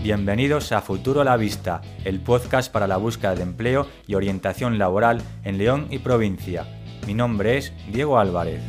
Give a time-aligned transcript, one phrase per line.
[0.00, 4.78] Bienvenidos a Futuro a la Vista, el podcast para la búsqueda de empleo y orientación
[4.78, 6.66] laboral en León y provincia.
[7.04, 8.62] Mi nombre es Diego Álvarez.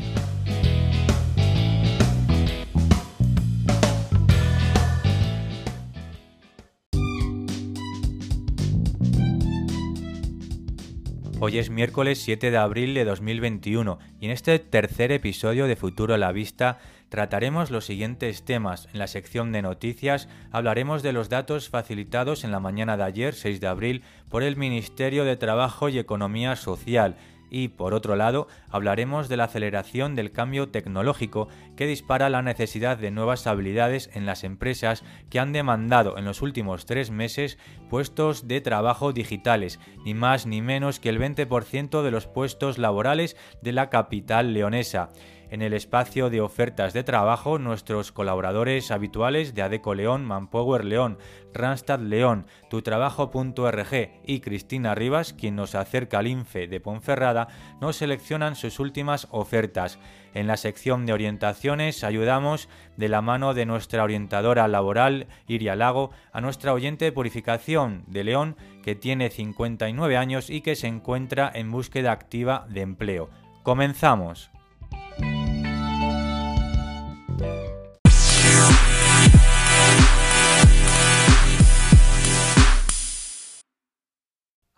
[11.42, 16.16] Hoy es miércoles 7 de abril de 2021 y en este tercer episodio de Futuro
[16.16, 18.88] a la Vista trataremos los siguientes temas.
[18.94, 23.34] En la sección de noticias hablaremos de los datos facilitados en la mañana de ayer,
[23.34, 27.16] 6 de abril, por el Ministerio de Trabajo y Economía Social
[27.50, 32.98] y, por otro lado, hablaremos de la aceleración del cambio tecnológico que dispara la necesidad
[32.98, 37.58] de nuevas habilidades en las empresas que han demandado en los últimos tres meses
[37.90, 43.36] puestos de trabajo digitales, ni más ni menos que el 20% de los puestos laborales
[43.62, 45.10] de la capital leonesa
[45.50, 51.18] en el espacio de ofertas de trabajo nuestros colaboradores habituales de Adeco León, Manpower León,
[51.54, 57.48] Randstad León, tutrabajo.org y Cristina Rivas, quien nos acerca al INFE de Ponferrada,
[57.82, 60.00] nos seleccionan sus últimas ofertas.
[60.34, 66.12] En la sección de orientaciones ayudamos de la mano de nuestra orientadora laboral, Iria Lago,
[66.32, 71.52] a nuestra oyente de purificación de León, que tiene 59 años y que se encuentra
[71.54, 73.30] en búsqueda activa de empleo.
[73.64, 74.52] Comenzamos.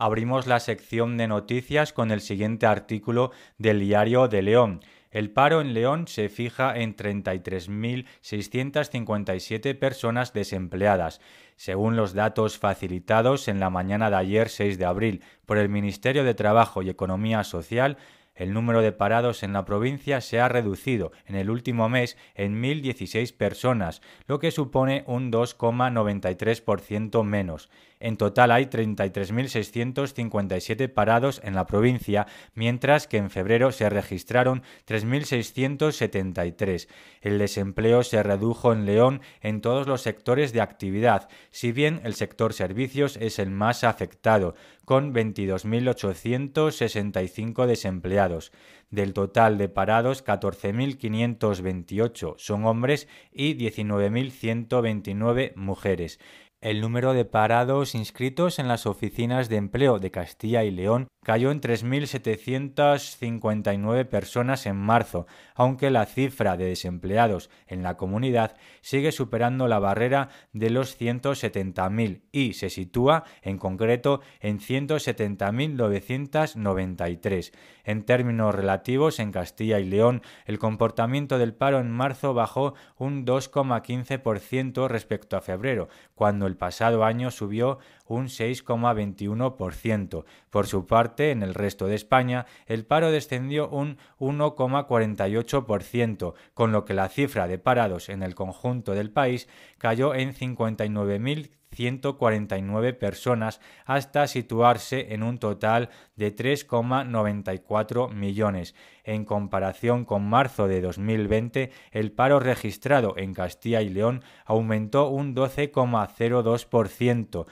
[0.04, 4.82] Abrimos la sección de noticias con el siguiente artículo del diario de León.
[5.12, 11.22] El paro en León se fija en 33.657 personas desempleadas,
[11.56, 16.24] según los datos facilitados en la mañana de ayer 6 de abril por el Ministerio
[16.24, 17.98] de Trabajo y Economía Social.
[18.34, 22.60] El número de parados en la provincia se ha reducido en el último mes en
[22.60, 27.70] 1.016 personas, lo que supone un 2,93% menos.
[28.02, 32.26] En total hay 33.657 parados en la provincia,
[32.56, 36.88] mientras que en febrero se registraron 3.673.
[37.22, 42.16] El desempleo se redujo en León en todos los sectores de actividad, si bien el
[42.16, 48.52] sector servicios es el más afectado, con 22.865 desempleados.
[48.90, 56.20] Del total de parados, 14.528 son hombres y 19.129 mujeres.
[56.62, 61.50] El número de parados inscritos en las oficinas de empleo de Castilla y León cayó
[61.50, 65.26] en 3.759 personas en marzo,
[65.62, 72.24] aunque la cifra de desempleados en la comunidad sigue superando la barrera de los 170.000
[72.32, 77.52] y se sitúa en concreto en 170.993.
[77.84, 83.24] En términos relativos, en Castilla y León, el comportamiento del paro en marzo bajó un
[83.24, 87.78] 2,15% respecto a febrero, cuando el pasado año subió
[88.12, 90.26] un 6,21%.
[90.50, 96.86] Por su parte, en el resto de España, el paro descendió un 1,48%, con lo
[96.86, 103.60] que la cifra de parados en el conjunto del país cayó en 59.000 149 personas
[103.86, 108.76] hasta situarse en un total de 3,94 millones.
[109.04, 115.36] En comparación con marzo de 2020, el paro registrado en Castilla y León aumentó un
[115.36, 117.48] 12,02%.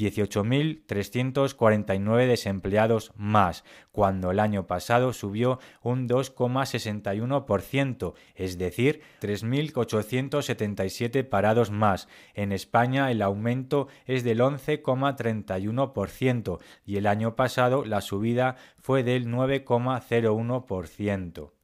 [0.00, 12.08] 18.349 desempleados más, cuando el año pasado subió un 2,61%, es decir, 3.877 parados más.
[12.34, 19.28] En España el aumento es del 11,31% y el año pasado la subida fue del
[19.28, 21.59] 9,01%.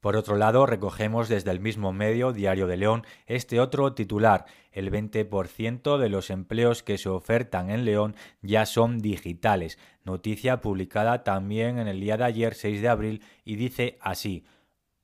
[0.00, 4.44] Por otro lado, recogemos desde el mismo medio, Diario de León, este otro titular.
[4.70, 9.78] El 20% de los empleos que se ofertan en León ya son digitales.
[10.04, 14.44] Noticia publicada también en el día de ayer, 6 de abril, y dice así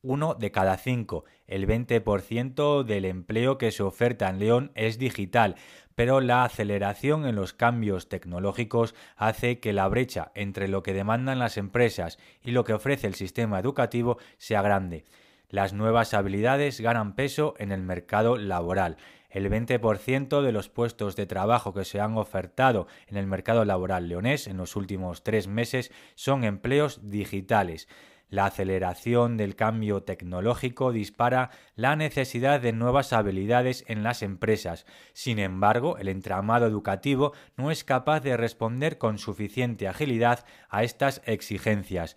[0.03, 1.25] uno de cada cinco.
[1.47, 5.57] El 20% del empleo que se oferta en León es digital,
[5.95, 11.39] pero la aceleración en los cambios tecnológicos hace que la brecha entre lo que demandan
[11.39, 15.05] las empresas y lo que ofrece el sistema educativo sea grande.
[15.49, 18.97] Las nuevas habilidades ganan peso en el mercado laboral.
[19.29, 24.09] El 20% de los puestos de trabajo que se han ofertado en el mercado laboral
[24.09, 27.87] leonés en los últimos tres meses son empleos digitales.
[28.33, 34.87] La aceleración del cambio tecnológico dispara la necesidad de nuevas habilidades en las empresas.
[35.13, 41.21] Sin embargo, el entramado educativo no es capaz de responder con suficiente agilidad a estas
[41.27, 42.17] exigencias.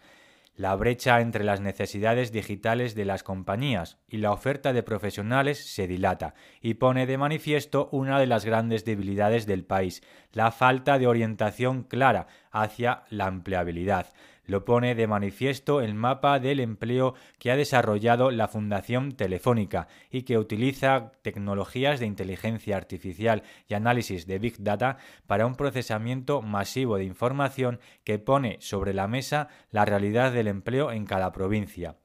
[0.56, 5.86] La brecha entre las necesidades digitales de las compañías y la oferta de profesionales se
[5.86, 10.02] dilata y pone de manifiesto una de las grandes debilidades del país,
[10.32, 14.14] la falta de orientación clara hacia la empleabilidad.
[14.48, 20.24] Lo pone de manifiesto el mapa del empleo que ha desarrollado la Fundación Telefónica y
[20.24, 24.98] que utiliza tecnologías de inteligencia artificial y análisis de Big Data
[25.28, 30.92] para un procesamiento masivo de información que pone sobre la mesa la realidad del empleo
[30.92, 31.96] en cada provincia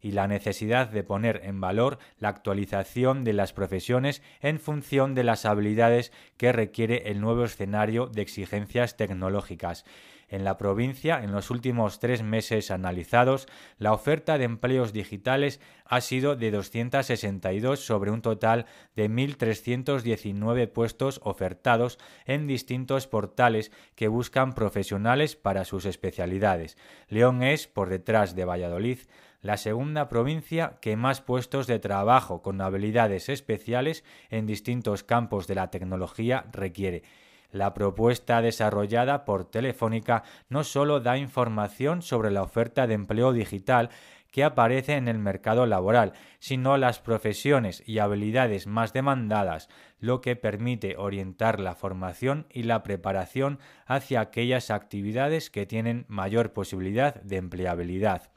[0.00, 5.24] y la necesidad de poner en valor la actualización de las profesiones en función de
[5.24, 9.84] las habilidades que requiere el nuevo escenario de exigencias tecnológicas.
[10.28, 13.48] En la provincia, en los últimos tres meses analizados,
[13.78, 21.20] la oferta de empleos digitales ha sido de 262 sobre un total de 1.319 puestos
[21.24, 26.76] ofertados en distintos portales que buscan profesionales para sus especialidades.
[27.08, 28.98] León es, por detrás de Valladolid,
[29.40, 35.54] la segunda provincia que más puestos de trabajo con habilidades especiales en distintos campos de
[35.54, 37.02] la tecnología requiere.
[37.50, 43.90] La propuesta desarrollada por Telefónica no solo da información sobre la oferta de empleo digital
[44.30, 50.36] que aparece en el mercado laboral, sino las profesiones y habilidades más demandadas, lo que
[50.36, 57.36] permite orientar la formación y la preparación hacia aquellas actividades que tienen mayor posibilidad de
[57.36, 58.30] empleabilidad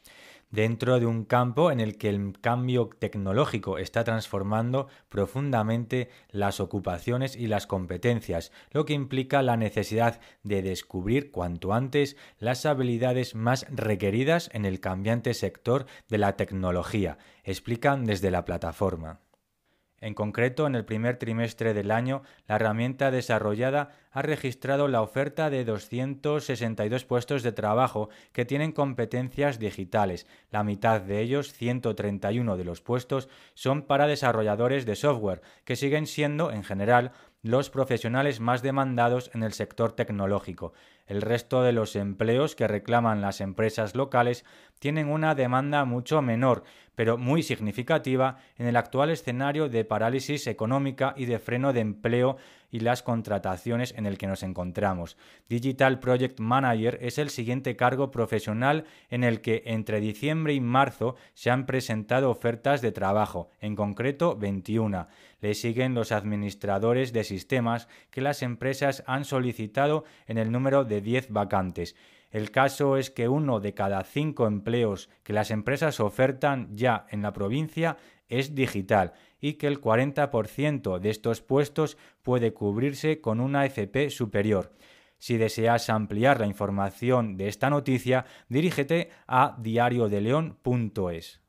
[0.51, 7.35] dentro de un campo en el que el cambio tecnológico está transformando profundamente las ocupaciones
[7.35, 13.65] y las competencias, lo que implica la necesidad de descubrir cuanto antes las habilidades más
[13.69, 19.19] requeridas en el cambiante sector de la tecnología, explican desde la plataforma.
[20.01, 25.51] En concreto, en el primer trimestre del año, la herramienta desarrollada ha registrado la oferta
[25.51, 30.25] de 262 puestos de trabajo que tienen competencias digitales.
[30.49, 36.07] La mitad de ellos, 131 de los puestos, son para desarrolladores de software, que siguen
[36.07, 37.11] siendo, en general,
[37.43, 40.73] los profesionales más demandados en el sector tecnológico.
[41.11, 44.45] El resto de los empleos que reclaman las empresas locales
[44.79, 46.63] tienen una demanda mucho menor,
[46.95, 52.37] pero muy significativa en el actual escenario de parálisis económica y de freno de empleo
[52.71, 55.17] y las contrataciones en el que nos encontramos.
[55.49, 61.17] Digital Project Manager es el siguiente cargo profesional en el que entre diciembre y marzo
[61.33, 65.07] se han presentado ofertas de trabajo, en concreto 21.
[65.41, 71.01] Le siguen los administradores de sistemas que las empresas han solicitado en el número de
[71.01, 71.95] 10 vacantes.
[72.29, 77.21] El caso es que uno de cada cinco empleos que las empresas ofertan ya en
[77.21, 77.97] la provincia
[78.29, 84.71] es digital y que el 40% de estos puestos puede cubrirse con una FP superior.
[85.17, 91.40] Si deseas ampliar la información de esta noticia, dirígete a diariodeleon.es.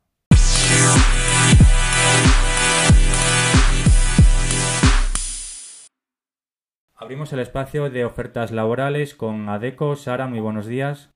[7.03, 9.97] Abrimos el espacio de ofertas laborales con ADECO.
[9.97, 11.11] Sara, muy buenos días.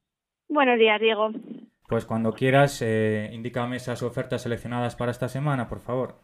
[0.50, 1.30] Buenos días, Diego.
[1.88, 6.16] Pues cuando quieras, eh, indícame esas ofertas seleccionadas para esta semana, por favor.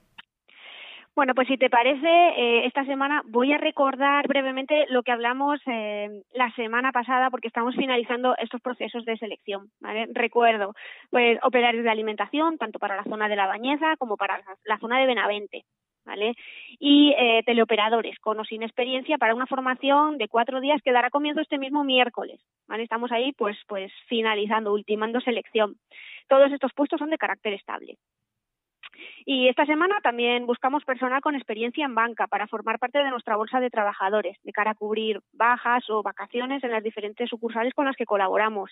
[1.15, 5.61] Bueno, pues si te parece, eh, esta semana voy a recordar brevemente lo que hablamos
[5.67, 9.69] eh, la semana pasada porque estamos finalizando estos procesos de selección.
[9.79, 10.09] ¿vale?
[10.11, 10.73] Recuerdo,
[11.09, 14.99] pues operarios de alimentación, tanto para la zona de La Bañeza como para la zona
[14.99, 15.63] de Benavente.
[16.05, 16.35] ¿Vale?
[16.79, 21.09] Y eh, teleoperadores con o sin experiencia para una formación de cuatro días que dará
[21.09, 22.83] comienzo este mismo miércoles, ¿vale?
[22.83, 25.75] Estamos ahí pues, pues finalizando, ultimando selección.
[26.27, 27.97] Todos estos puestos son de carácter estable.
[29.25, 33.35] Y esta semana también buscamos personal con experiencia en banca para formar parte de nuestra
[33.35, 37.85] bolsa de trabajadores, de cara a cubrir bajas o vacaciones en las diferentes sucursales con
[37.85, 38.71] las que colaboramos.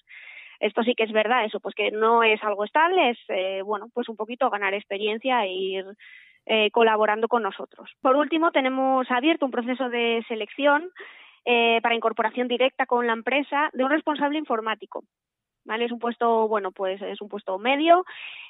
[0.59, 3.87] Esto sí que es verdad, eso, pues que no es algo estable, es, eh, bueno,
[3.93, 5.85] pues un poquito ganar experiencia e ir
[6.45, 7.91] eh, colaborando con nosotros.
[8.01, 10.89] Por último, tenemos abierto un proceso de selección
[11.45, 15.03] eh, para incorporación directa con la empresa de un responsable informático.
[15.63, 15.85] ¿Vale?
[15.85, 18.03] Es un puesto, bueno, pues es un puesto medio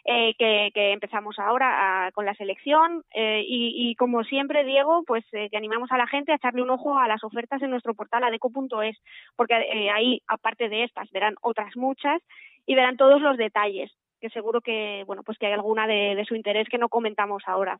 [0.06, 5.98] eh, que, empezamos ahora con la selección y, como siempre, Diego, pues que animamos a
[5.98, 8.98] la gente a echarle un ojo a las ofertas en nuestro portal adeco.es,
[9.36, 9.54] porque
[9.94, 12.22] ahí, aparte de estas, verán otras muchas
[12.66, 13.92] y verán todos los detalles
[14.22, 17.80] que seguro que bueno pues que hay alguna de, su interés que no comentamos ahora.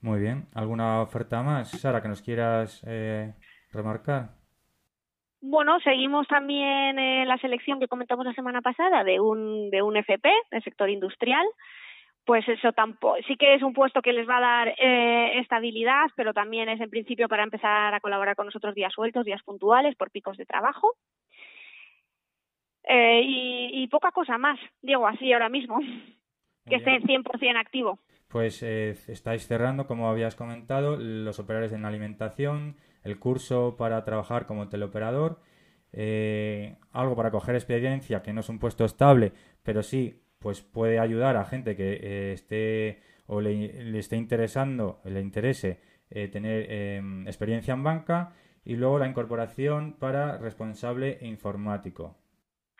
[0.00, 0.46] Muy bien.
[0.54, 3.34] ¿Alguna oferta más, Sara, que nos quieras eh,
[3.72, 4.30] remarcar?
[5.40, 9.96] Bueno, seguimos también en la selección que comentamos la semana pasada de un, de un
[9.96, 11.46] FP, del sector industrial.
[12.24, 16.10] Pues eso tampoco, sí que es un puesto que les va a dar eh, estabilidad,
[16.14, 19.96] pero también es en principio para empezar a colaborar con nosotros días sueltos, días puntuales,
[19.96, 20.94] por picos de trabajo.
[22.88, 25.78] Eh, y, poca cosa más, digo así ahora mismo,
[26.66, 27.98] que esté 100% activo.
[28.28, 34.46] Pues eh, estáis cerrando, como habías comentado, los operarios en alimentación, el curso para trabajar
[34.46, 35.40] como teleoperador,
[35.92, 40.98] eh, algo para coger experiencia, que no es un puesto estable, pero sí pues puede
[40.98, 45.80] ayudar a gente que eh, esté o le, esté interesando, le interese
[46.32, 48.32] tener em, experiencia en banca
[48.64, 52.16] y luego la incorporación para responsable informático.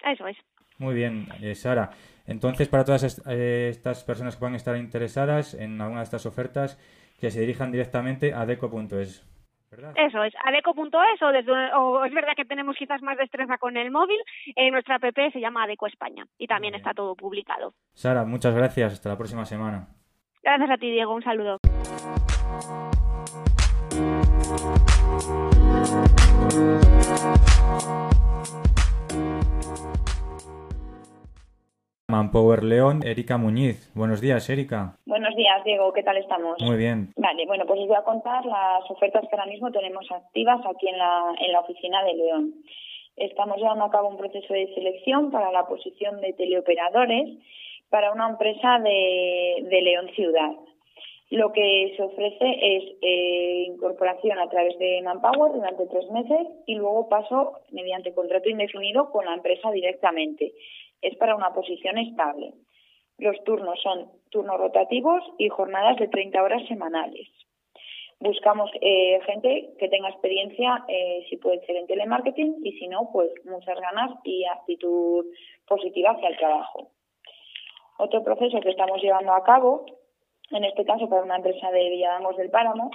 [0.05, 0.37] Eso es.
[0.79, 1.91] Muy bien, Sara.
[2.27, 6.79] Entonces, para todas eh, estas personas que puedan estar interesadas en alguna de estas ofertas,
[7.21, 9.25] que se dirijan directamente a deco.es.
[9.71, 9.93] ¿verdad?
[9.97, 13.91] Eso es, adeco.es o, desde, o es verdad que tenemos quizás más destreza con el
[13.91, 14.19] móvil.
[14.57, 17.75] En nuestra app se llama Adeco España y también está todo publicado.
[17.93, 18.95] Sara, muchas gracias.
[18.95, 19.89] Hasta la próxima semana.
[20.43, 21.15] Gracias a ti, Diego.
[21.15, 21.59] Un saludo.
[32.11, 33.93] Manpower León, Erika Muñiz.
[33.95, 34.97] Buenos días, Erika.
[35.05, 35.93] Buenos días, Diego.
[35.93, 36.57] ¿Qué tal estamos?
[36.63, 37.13] Muy bien.
[37.19, 40.89] Vale, bueno, pues os voy a contar las ofertas que ahora mismo tenemos activas aquí
[40.89, 42.55] en la, en la oficina de León.
[43.15, 47.29] Estamos llevando a cabo un proceso de selección para la posición de teleoperadores
[47.91, 50.53] para una empresa de, de León Ciudad.
[51.29, 56.75] Lo que se ofrece es eh, incorporación a través de Manpower durante tres meses y
[56.77, 60.55] luego paso mediante contrato indefinido con la empresa directamente
[61.03, 62.55] es para una posición estable.
[63.19, 67.29] Los turnos son turnos rotativos y jornadas de 30 horas semanales.
[68.21, 73.11] Buscamos eh, gente que tenga experiencia, eh, si puede ser en telemarketing, y si no,
[73.13, 75.25] pues muchas ganas y actitud
[75.67, 76.91] positiva hacia el trabajo.
[77.99, 79.87] Otro proceso que estamos llevando a cabo,
[80.51, 82.91] en este caso para una empresa de Villadamos del Páramo,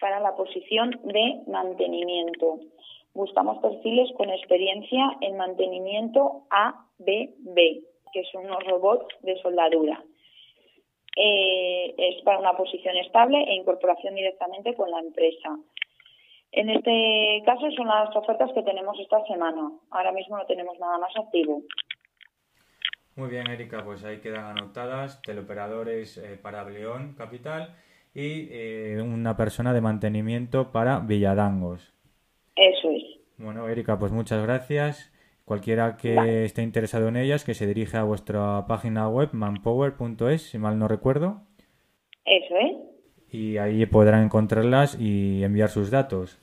[0.00, 2.60] para la posición de mantenimiento.
[3.16, 7.56] Buscamos perfiles con experiencia en mantenimiento ABB,
[8.12, 10.04] que son unos robots de soldadura.
[11.16, 15.56] Eh, es para una posición estable e incorporación directamente con la empresa.
[16.52, 19.72] En este caso son las ofertas que tenemos esta semana.
[19.92, 21.62] Ahora mismo no tenemos nada más activo.
[23.14, 27.76] Muy bien, Erika, pues ahí quedan anotadas teleoperadores eh, para León Capital
[28.12, 31.96] y eh, una persona de mantenimiento para Villadangos.
[32.56, 33.05] Eso es.
[33.38, 35.12] Bueno, Erika, pues muchas gracias.
[35.44, 40.58] Cualquiera que esté interesado en ellas, que se dirija a vuestra página web, manpower.es, si
[40.58, 41.42] mal no recuerdo.
[42.24, 42.76] Eso es.
[43.30, 46.40] Y ahí podrán encontrarlas y enviar sus datos.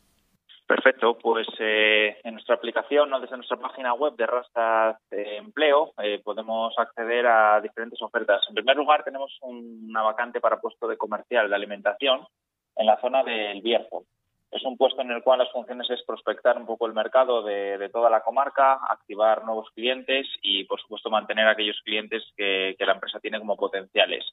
[0.68, 3.22] Perfecto, pues eh, en nuestra aplicación, ¿no?
[3.22, 8.42] desde nuestra página web de Rastad Empleo, eh, podemos acceder a diferentes ofertas.
[8.50, 12.28] En primer lugar, tenemos una vacante para puesto de comercial de alimentación
[12.76, 14.04] en la zona del Bierzo.
[14.52, 17.90] Es un puesto en el cual las funciones es prospectar un poco el mercado de,
[17.94, 22.94] toda la comarca, activar nuevos clientes y, por supuesto, mantener aquellos clientes que, que la
[22.94, 24.26] empresa tiene como potenciales.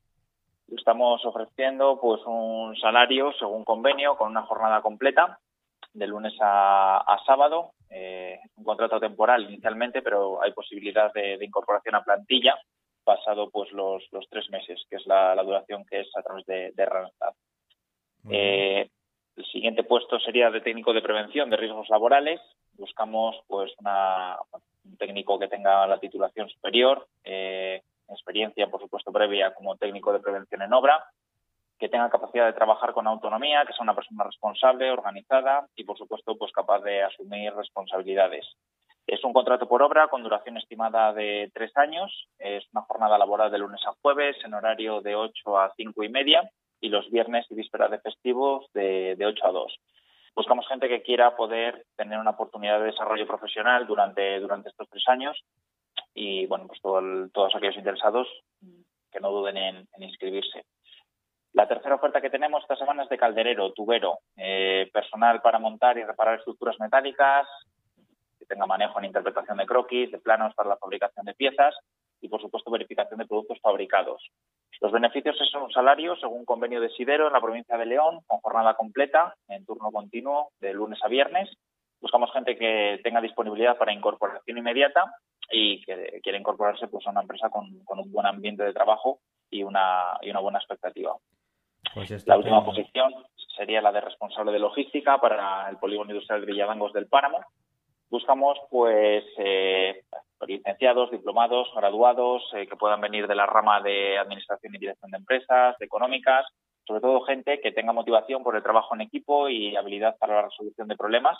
[0.77, 5.39] Estamos ofreciendo pues un salario según convenio con una jornada completa
[5.95, 12.05] de lunes a, sábado, eh, un contrato temporal inicialmente, pero hay posibilidad de, incorporación a
[12.05, 12.59] plantilla
[13.05, 16.73] pasado pues los, los tres meses, que es la, duración que es a través de,
[16.75, 17.35] de Randstad.
[18.31, 18.89] Eh,
[19.37, 22.41] el siguiente puesto sería de técnico de prevención de riesgos laborales.
[22.73, 24.39] Buscamos pues una,
[24.85, 30.21] un técnico que tenga la titulación superior, eh, experiencia, por supuesto, previa como técnico de
[30.21, 31.05] prevención en obra,
[31.85, 35.99] que tenga capacidad de trabajar con autonomía, que sea una persona responsable, organizada y, por
[35.99, 38.47] supuesto, pues capaz de asumir responsabilidades.
[39.07, 42.27] Es un contrato por obra con duración estimada de tres años.
[42.39, 46.09] Es una jornada laboral de lunes a jueves en horario de 8 a cinco y
[46.09, 46.51] media
[46.81, 49.77] y los viernes y vísperas de festivos de, de 8 a 2.
[50.35, 55.05] Buscamos gente que quiera poder tener una oportunidad de desarrollo profesional durante, durante estos tres
[55.09, 55.39] años
[56.15, 58.27] y, bueno, pues todos aquellos interesados
[59.13, 60.65] que no duden en inscribirse.
[61.55, 65.97] La tercera oferta que tenemos esta semana es de calderero, tubero, eh, personal para montar
[65.97, 67.47] y reparar estructuras metálicas,
[68.37, 71.77] que tenga manejo en interpretación de croquis, de planos para la fabricación de piezas
[72.21, 74.21] y, por supuesto, verificación de productos fabricados.
[74.81, 78.41] Los beneficios son un salario según convenio de Sidero en la provincia de León, con
[78.41, 81.49] jornada completa, en turno continuo, de lunes a viernes.
[82.01, 85.05] Buscamos gente que tenga disponibilidad para incorporación inmediata
[85.53, 89.63] y que quiera incorporarse pues, a una empresa con, un buen ambiente de trabajo y
[89.63, 91.17] una, y una buena expectativa.
[91.93, 93.13] Pues la última posición
[93.57, 97.41] sería la de responsable de logística para el polígono industrial de Villadangos del Páramo.
[98.11, 100.05] Buscamos pues eh,
[100.47, 105.19] licenciados, diplomados, graduados eh, que puedan venir de la rama de administración y dirección de
[105.19, 106.47] empresas, de económicas,
[106.87, 110.43] sobre todo gente que tenga motivación por el trabajo en equipo y habilidad para la
[110.43, 111.39] resolución de problemas,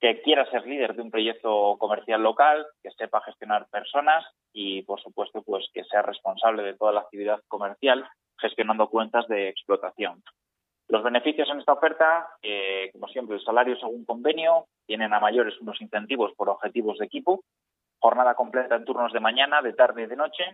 [0.00, 5.00] que quiera ser líder de un proyecto comercial local, que sepa gestionar personas y, por
[5.00, 8.04] supuesto, pues que sea responsable de toda la actividad comercial
[8.42, 10.22] gestionando cuentas de explotación.
[10.88, 15.58] Los beneficios en esta oferta, eh, como siempre, el salario según convenio, tienen a mayores
[15.60, 17.44] unos incentivos por objetivos de equipo,
[17.98, 20.44] jornada completa en turnos de mañana, de tarde y de noche,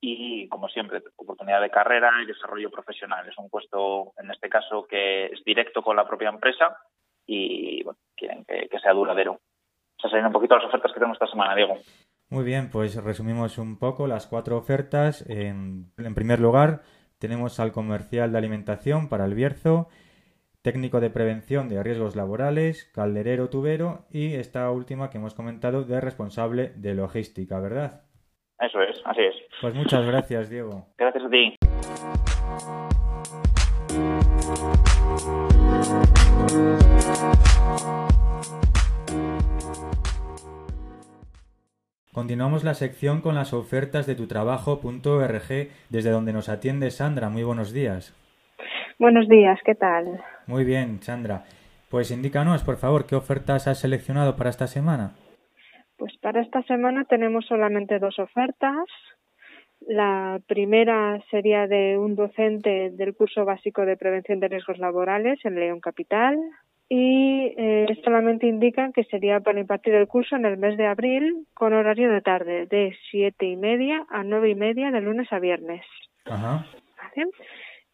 [0.00, 3.26] y, como siempre, oportunidad de carrera y desarrollo profesional.
[3.28, 6.76] Es un puesto, en este caso, que es directo con la propia empresa
[7.26, 7.82] y
[8.14, 9.40] quieren que, sea duradero.
[9.98, 11.78] Esas serían un poquito las ofertas que tenemos esta semana, Diego.
[12.30, 15.28] Muy bien, pues resumimos un poco las cuatro ofertas.
[15.28, 16.82] En, en primer lugar,
[17.18, 19.88] tenemos al comercial de alimentación para el Bierzo,
[20.62, 26.00] técnico de prevención de riesgos laborales, calderero tubero y esta última que hemos comentado de
[26.00, 28.02] responsable de logística, ¿verdad?
[28.60, 29.34] Eso es, así es.
[29.60, 30.86] Pues muchas gracias, Diego.
[30.98, 31.56] Gracias a ti.
[42.18, 47.28] Continuamos la sección con las ofertas de tu trabajo.org desde donde nos atiende Sandra.
[47.28, 48.12] Muy buenos días.
[48.98, 50.20] Buenos días, ¿qué tal?
[50.48, 51.44] Muy bien, Sandra.
[51.88, 55.12] Pues indícanos, por favor, qué ofertas has seleccionado para esta semana.
[55.96, 58.88] Pues para esta semana tenemos solamente dos ofertas.
[59.86, 65.54] La primera sería de un docente del curso básico de prevención de riesgos laborales en
[65.54, 66.36] León Capital,
[66.88, 71.46] y eh, solamente indican que sería para impartir el curso en el mes de abril
[71.54, 75.38] con horario de tarde de siete y media a nueve y media de lunes a
[75.38, 75.84] viernes.
[76.24, 76.64] Ajá.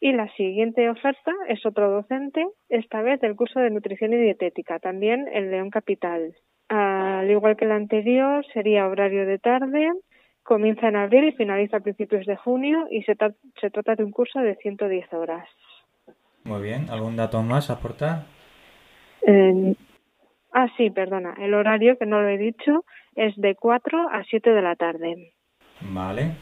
[0.01, 4.79] Y la siguiente oferta es otro docente, esta vez del curso de nutrición y dietética,
[4.79, 6.35] también en León Capital.
[6.69, 9.91] Al igual que el anterior, sería horario de tarde,
[10.43, 13.17] comienza en abril y finaliza a principios de junio y se,
[13.61, 15.49] se trata de un curso de 110 horas.
[16.45, 18.34] Muy bien, ¿algún dato más a aportar?
[20.53, 21.35] Ah, sí, perdona.
[21.39, 22.85] El horario, que no lo he dicho,
[23.15, 25.33] es de 4 a 7 de la tarde.
[25.81, 26.33] Vale.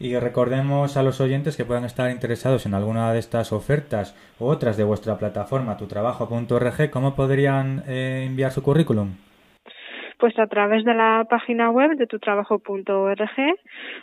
[0.00, 4.44] Y recordemos a los oyentes que puedan estar interesados en alguna de estas ofertas u
[4.44, 9.16] otras de vuestra plataforma tutrabajo.org, ¿cómo podrían eh, enviar su currículum?
[10.18, 13.30] Pues a través de la página web de tutrabajo.org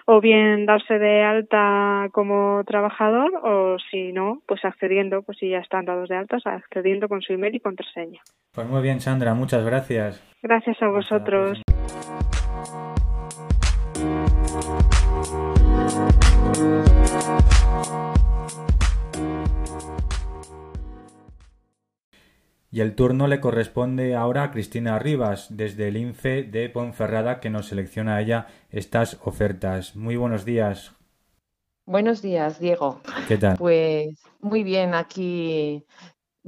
[0.05, 5.59] o bien darse de alta como trabajador o si no, pues accediendo, pues si ya
[5.59, 8.21] están dados de alta, accediendo con su email y contraseña.
[8.53, 10.23] Pues muy bien, Sandra, muchas gracias.
[10.41, 11.61] Gracias a vosotros.
[22.75, 27.49] Y el turno le corresponde ahora a Cristina Rivas, desde el INFE de Ponferrada, que
[27.49, 29.95] nos selecciona ella estas ofertas.
[29.95, 30.91] Muy buenos días.
[31.85, 32.99] Buenos días, Diego.
[33.29, 33.55] ¿Qué tal?
[33.57, 35.85] Pues muy bien, aquí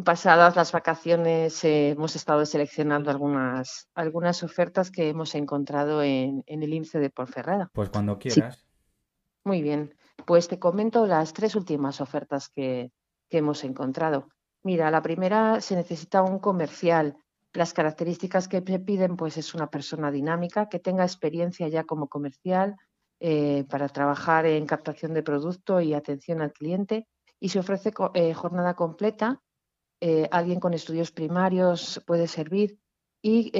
[0.04, 6.74] pasadas las vacaciones eh, hemos estado seleccionando algunas, algunas ofertas que hemos encontrado en, el
[6.74, 7.70] INFE de Ponferrada.
[7.72, 8.68] Pues cuando quieras.
[9.46, 12.92] Muy bien, pues te comento las tres últimas ofertas que
[13.30, 14.28] hemos encontrado.
[14.68, 17.16] Mira, la primera se necesita un comercial.
[17.54, 22.10] Las características que se piden, pues es una persona dinámica que tenga experiencia ya como
[22.10, 22.76] comercial
[23.22, 27.08] eh, para trabajar en captación de producto y atención al cliente
[27.40, 29.42] y se ofrece eh, jornada completa.
[30.02, 32.78] Eh, alguien con estudios primarios puede servir
[33.22, 33.54] y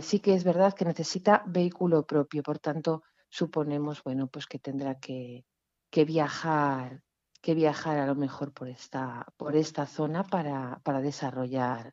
[0.00, 4.98] sí que es verdad que necesita vehículo propio, por tanto suponemos bueno pues que tendrá
[4.98, 5.44] que
[5.92, 7.02] viajar
[7.44, 11.92] que viajar a lo mejor por esta, por esta zona para, para, desarrollar,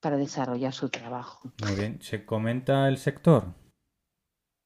[0.00, 1.52] para desarrollar su trabajo.
[1.60, 2.00] Muy bien.
[2.00, 3.52] ¿Se comenta el sector?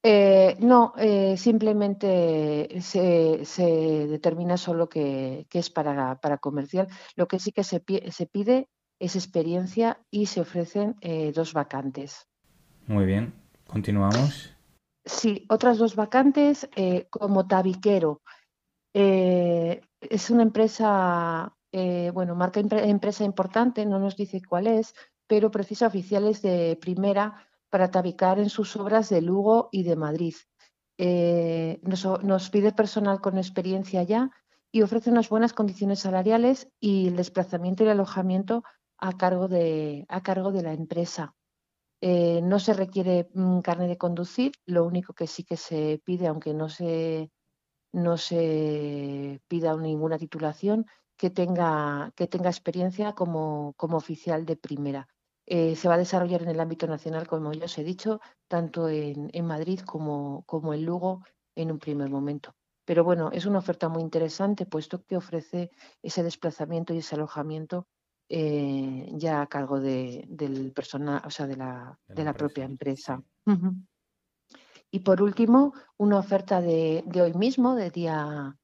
[0.04, 6.86] Eh, no, eh, simplemente se, se, determina solo que, que es para, para, comercial.
[7.16, 8.68] Lo que sí que se, se pide
[9.00, 12.28] es experiencia y se ofrecen eh, dos vacantes.
[12.86, 13.32] Muy bien,
[13.66, 14.54] continuamos.
[15.02, 16.68] Sí, otras dos vacantes
[17.10, 18.20] como tabiquero.
[18.98, 24.94] Eh, es una empresa, eh, bueno, marca empresa importante, no nos dice cuál es,
[25.26, 30.34] pero precisa oficiales de primera para tabicar en sus obras de Lugo y de Madrid.
[30.96, 34.30] eh, nos, pide personal con experiencia ya
[34.72, 38.62] y ofrece unas buenas condiciones salariales y el desplazamiento y el alojamiento
[38.96, 41.34] a cargo de, a cargo de la empresa.
[42.00, 46.54] No se requiere mm, carne de conducir, lo único que sí que se pide, aunque
[46.54, 47.30] no se,
[47.92, 55.08] no se pida ninguna titulación, que tenga, que tenga experiencia como, como oficial de primera.
[55.46, 58.88] Eh, se va a desarrollar en el ámbito nacional, como ya os he dicho, tanto
[58.88, 62.54] en, Madrid como, como, en Lugo en un primer momento.
[62.84, 65.70] Pero bueno, es una oferta muy interesante, puesto que ofrece
[66.02, 67.86] ese desplazamiento y ese alojamiento
[68.28, 73.22] eh, ya a cargo de, del personal, o sea, de la, de la, propia empresa.
[74.96, 78.56] Y por último, una oferta de, hoy mismo, de día,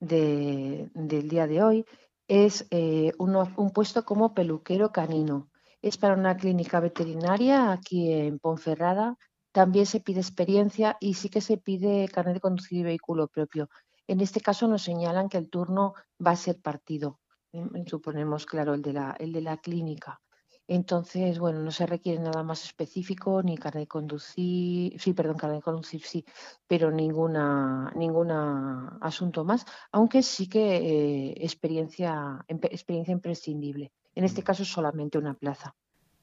[0.00, 1.84] del día de hoy,
[2.26, 5.48] es eh, un puesto como peluquero canino.
[5.80, 9.16] Es para una clínica veterinaria aquí en Ponferrada.
[9.52, 13.68] También se pide experiencia y sí que se pide carnet de conducir y vehículo propio.
[14.08, 17.20] En este caso nos señalan que el turno va a ser partido.
[17.52, 17.64] ¿eh?
[17.86, 20.20] Suponemos, claro, el de la, el de la clínica.
[20.68, 25.58] Entonces, bueno, no se requiere nada más específico, ni carnet de conducir, sí, perdón, carnet
[25.58, 26.24] de conducir sí,
[26.66, 33.92] pero ninguna, ninguna asunto más, aunque sí que eh, experiencia, experiencia imprescindible.
[34.14, 34.44] En este mm.
[34.44, 35.74] caso solamente una plaza.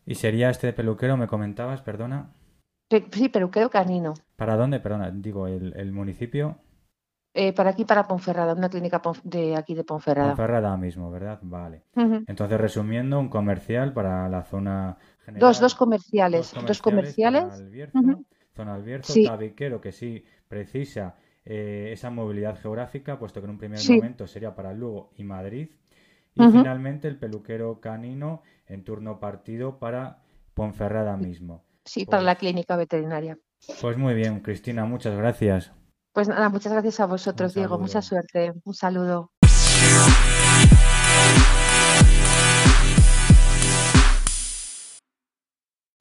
[0.06, 2.34] ¿Y sería este peluquero, me comentabas, perdona?
[2.90, 4.14] Sí, peluquero canino.
[4.36, 4.80] ¿Para dónde?
[4.80, 6.58] Perdona, digo, el, municipio.
[7.36, 10.30] Eh, para aquí, para Ponferrada, una clínica de aquí de Ponferrada.
[10.30, 11.40] Ponferrada mismo, ¿verdad?
[11.42, 11.84] Vale.
[12.28, 15.40] Entonces, resumiendo, un comercial para la zona general.
[15.40, 16.54] Dos, dos comerciales.
[16.68, 17.64] Dos comerciales.
[18.56, 23.80] Zona Albierzo, Tabiquero, que sí precisa eh, esa movilidad geográfica, puesto que en un primer
[23.90, 25.70] momento sería para Lugo y Madrid.
[26.36, 31.64] Y finalmente el peluquero canino en turno partido para Ponferrada mismo.
[31.86, 33.38] Sí, para la pues clínica veterinaria.
[33.82, 35.72] Pues muy bien, Cristina, muchas gracias.
[36.14, 37.80] Pues nada, muchas gracias a vosotros, Diego.
[37.80, 38.54] Mucha suerte.
[38.64, 39.32] Un saludo.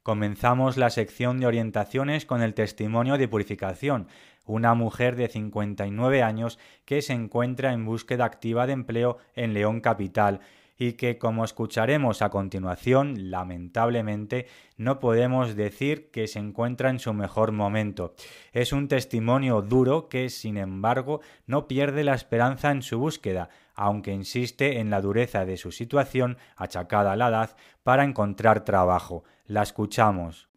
[0.03, 4.09] Comenzamos la sección de orientaciones con el testimonio de purificación,
[4.44, 9.81] una mujer de 59 años que se encuentra en búsqueda activa de empleo en León
[9.81, 10.40] Capital
[10.78, 17.12] y que, como escucharemos a continuación, lamentablemente no podemos decir que se encuentra en su
[17.14, 18.14] mejor momento.
[18.52, 24.12] Es un testimonio duro que, sin embargo, no pierde la esperanza en su búsqueda, aunque
[24.12, 29.24] insiste en la dureza de su situación, achacada a la edad, para encontrar trabajo.
[29.46, 30.48] La escuchamos.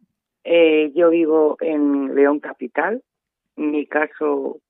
[0.44, 3.02] Eh, yo vivo en León Capital.
[3.56, 4.60] Mi caso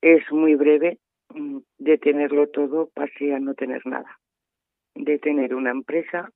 [0.00, 0.98] es muy breve.
[1.78, 4.18] De tenerlo todo pasé a no tener nada.
[4.94, 6.30] De tener una empresa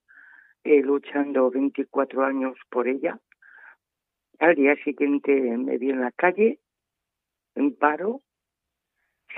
[0.64, 3.18] eh, luchando 24 años por ella.
[4.38, 6.58] Al día siguiente me vi en la calle,
[7.54, 8.22] en paro,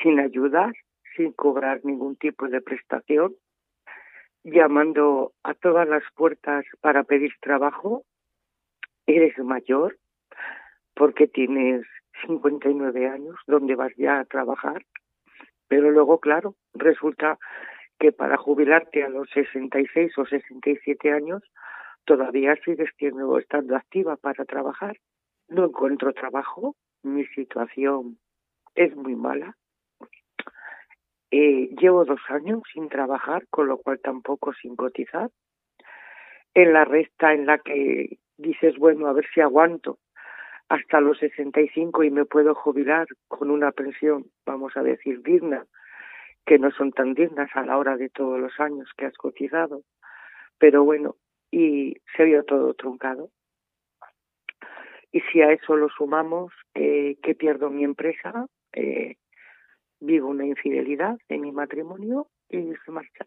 [0.03, 0.73] sin ayudar,
[1.17, 3.35] sin cobrar ningún tipo de prestación
[4.45, 8.05] llamando a todas las puertas para pedir trabajo,
[9.07, 9.99] eres mayor
[10.95, 11.85] porque tienes
[12.27, 14.85] 59 años, donde vas ya a trabajar,
[15.69, 17.39] pero luego, claro, resulta
[17.99, 21.43] que para jubilarte a los 66 o 67 años
[22.05, 24.97] todavía sigues siendo, estando activa para trabajar.
[25.49, 28.19] No encuentro trabajo, mi situación
[28.75, 29.57] es muy mala
[31.31, 35.31] eh, llevo dos años sin trabajar, con lo cual tampoco sin cotizar.
[36.55, 39.99] En la resta en la que dices, bueno, a ver si aguanto
[40.69, 45.67] hasta los 65 y me puedo jubilar con una pensión, vamos a decir, digna,
[46.47, 49.83] que no son tan dignas a la hora de todos los años que has cotizado.
[50.59, 51.17] Pero bueno,
[51.51, 53.31] y se vio todo truncado.
[55.11, 59.17] Y si a eso lo sumamos eh, que pierdo mi empresa, eh,
[60.01, 63.27] vivo una infidelidad en mi matrimonio y se marcha.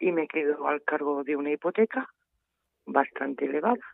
[0.00, 2.08] Y me quedo al cargo de una hipoteca
[2.86, 3.84] bastante elevada.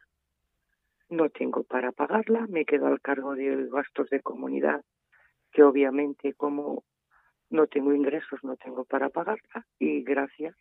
[1.10, 4.84] No tengo para pagarla, me quedo al cargo de gastos de comunidad,
[5.50, 6.84] que obviamente como
[7.50, 10.54] no tengo ingresos no tengo para pagarla y gracias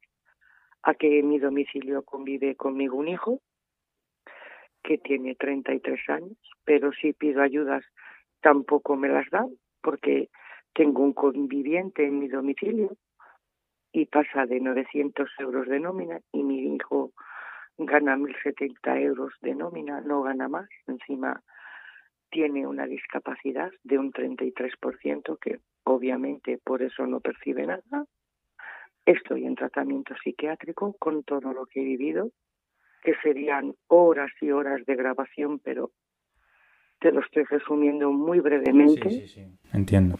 [0.84, 3.42] a que en mi domicilio convive conmigo un hijo
[4.84, 7.84] que tiene 33 años, pero si pido ayudas
[8.42, 9.50] tampoco me las dan
[9.82, 10.30] porque
[10.74, 12.96] tengo un conviviente en mi domicilio
[13.92, 17.12] y pasa de 900 euros de nómina y mi hijo
[17.78, 20.70] gana 1.070 euros de nómina, no gana más.
[20.88, 21.42] Encima
[22.30, 28.06] tiene una discapacidad de un 33% que obviamente por eso no percibe nada.
[29.06, 32.32] Estoy en tratamiento psiquiátrico con todo lo que he vivido,
[33.04, 35.92] que serían horas y horas de grabación, pero
[37.00, 39.10] te lo estoy resumiendo muy brevemente.
[39.10, 40.18] Sí, sí, sí, entiendo.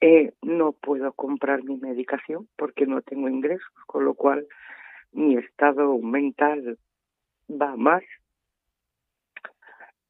[0.00, 4.46] Eh, no puedo comprar mi medicación porque no tengo ingresos, con lo cual
[5.12, 6.78] mi estado mental
[7.50, 8.02] va más.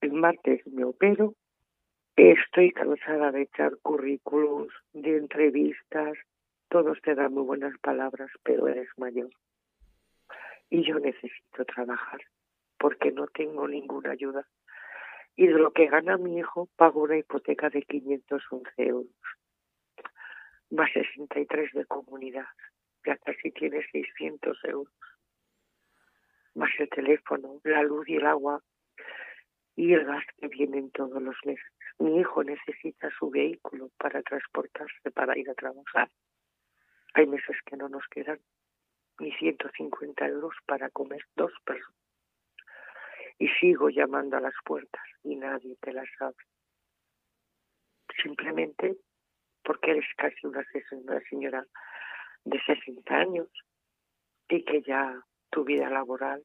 [0.00, 1.34] El martes me opero,
[2.16, 6.16] estoy cansada de echar currículos, de entrevistas,
[6.68, 9.30] todos te dan muy buenas palabras, pero eres mayor.
[10.70, 12.20] Y yo necesito trabajar
[12.78, 14.46] porque no tengo ninguna ayuda.
[15.34, 19.10] Y de lo que gana mi hijo, pago una hipoteca de 511 euros
[20.70, 22.46] más 63 de comunidad,
[23.04, 24.92] ya casi tiene 600 euros,
[26.54, 28.62] más el teléfono, la luz y el agua
[29.78, 31.72] y el gas que vienen todos los meses.
[32.00, 36.10] Mi hijo necesita su vehículo para transportarse, para ir a trabajar.
[37.14, 38.40] Hay meses que no nos quedan
[39.20, 41.94] ni 150 euros para comer dos personas.
[43.38, 46.44] Y sigo llamando a las puertas y nadie te las abre.
[48.20, 48.96] Simplemente
[49.62, 50.64] porque eres casi una,
[51.30, 51.64] señora
[52.42, 53.48] de 60 años
[54.48, 56.44] y que ya tu vida laboral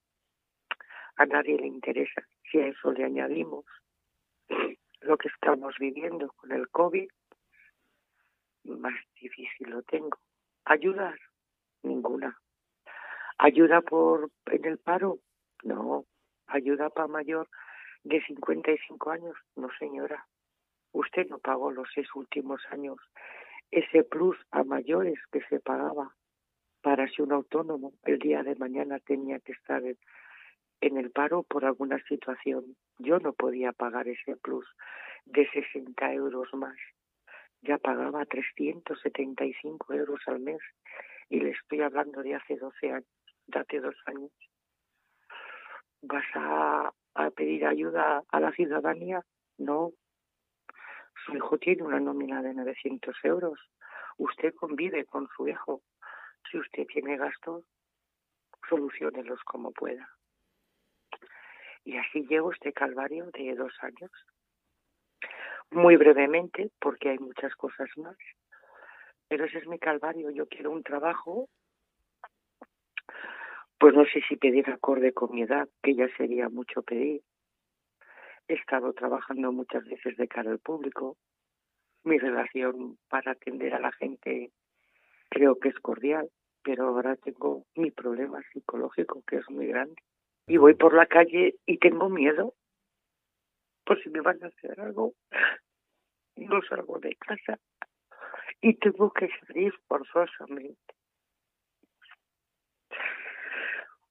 [1.15, 2.22] a nadie le interesa.
[2.54, 3.66] Si a eso le añadimos
[5.02, 7.10] lo que estamos viviendo con el COVID,
[8.66, 10.20] más difícil lo tengo.
[10.66, 11.18] Ayudar,
[11.82, 12.39] ninguna.
[13.39, 15.18] Ayuda por en el paro,
[15.63, 16.06] no.
[16.46, 17.50] Ayuda para mayor
[18.04, 20.24] de 55 años, no señora
[20.92, 22.98] usted no pagó los seis últimos años
[23.72, 26.16] ese plus a mayores que se pagaba
[26.84, 29.98] para si un autónomo el día de mañana tenía que estar en,
[30.91, 32.76] el paro por alguna situación.
[33.00, 34.67] Yo no podía pagar ese plus
[35.26, 36.78] de 60 euros más.
[37.62, 40.62] Ya pagaba 375 euros al mes
[41.30, 43.08] y le estoy hablando de hace 12 años,
[43.48, 44.32] de hace dos años.
[46.02, 46.91] ¿Vas a
[47.36, 49.24] pedir ayuda a la ciudadanía?
[49.58, 49.93] No,
[51.26, 53.60] su hijo tiene una nómina de 900 euros.
[54.17, 55.82] Usted convive con su hijo.
[56.52, 57.63] Si usted tiene gastos,
[58.67, 60.10] solucionelos como pueda.
[61.84, 64.12] Y así llevo este calvario de dos años.
[65.72, 68.17] Muy brevemente, porque hay muchas cosas más.
[69.28, 70.30] Pero ese es mi calvario.
[70.30, 71.50] Yo quiero un trabajo,
[73.80, 77.22] pues no sé si pedir acorde con mi edad, que ya sería mucho pedir
[78.48, 81.15] He estado trabajando muchas veces de cara al público.
[82.04, 84.52] Mi relación para atender a la gente
[85.30, 86.30] creo que es cordial,
[86.62, 89.96] pero ahora tengo mi problema psicológico que es muy grande.
[90.47, 92.53] Y voy por la calle y tengo miedo
[93.86, 95.13] por si me van a hacer algo.
[96.36, 97.60] No salgo de casa
[98.62, 100.79] y tengo que salir forzosamente.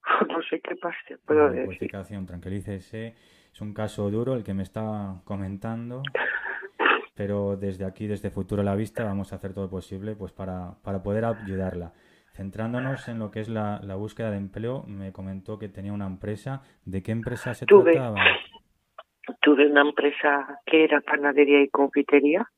[0.28, 1.90] No sé qué pasa, puedo decir.
[2.26, 3.14] Tranquilícese
[3.52, 6.02] es un caso duro el que me está comentando,
[7.14, 10.32] pero desde aquí, desde Futuro a la Vista, vamos a hacer todo lo posible pues
[10.32, 11.92] para, para poder ayudarla.
[12.34, 16.06] Centrándonos en lo que es la, la, búsqueda de empleo, me comentó que tenía una
[16.06, 16.62] empresa.
[16.84, 18.24] ¿De qué empresa se trataba?
[19.40, 22.50] Tuve una empresa que era panadería y confitería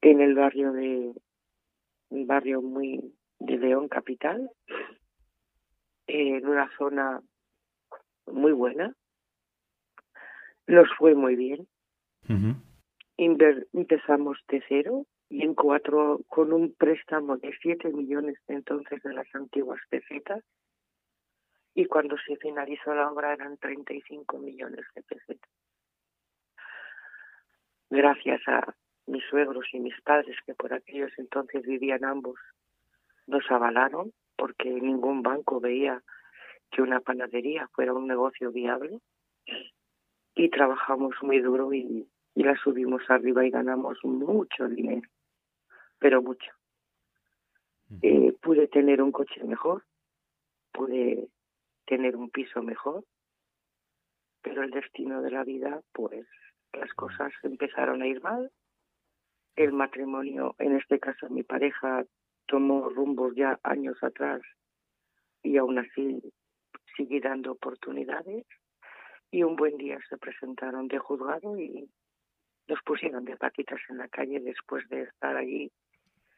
[0.00, 1.12] en el barrio de
[2.10, 4.50] un barrio muy de León capital
[6.06, 7.20] en una zona
[8.26, 8.94] muy buena
[10.70, 11.66] nos fue muy bien.
[13.72, 19.34] empezamos de cero y en cuatro con un préstamo de siete millones entonces de las
[19.34, 20.44] antiguas pesetas
[21.74, 25.50] y cuando se finalizó la obra eran 35 millones de pesetas.
[27.88, 28.74] Gracias a
[29.06, 32.38] mis suegros y mis padres, que por aquellos entonces vivían ambos,
[33.26, 36.02] nos avalaron porque ningún banco veía
[36.70, 39.00] que una panadería fuera un negocio viable
[40.34, 45.06] y trabajamos muy duro y, la subimos arriba y ganamos mucho dinero,
[46.00, 46.50] pero mucho.
[48.02, 49.84] Eh, pude tener un coche mejor,
[50.72, 51.28] pude
[51.86, 53.04] tener un piso mejor,
[54.42, 56.26] pero el destino de la vida, pues
[56.72, 58.50] las cosas empezaron a ir mal.
[59.56, 62.04] El matrimonio, en este caso mi pareja,
[62.46, 64.40] tomó rumbos ya años atrás
[65.42, 66.22] y aún así
[66.96, 68.46] sigue dando oportunidades
[69.30, 71.88] y un buen día se presentaron de juzgado y
[72.68, 75.70] nos pusieron de patitas en la calle después de estar allí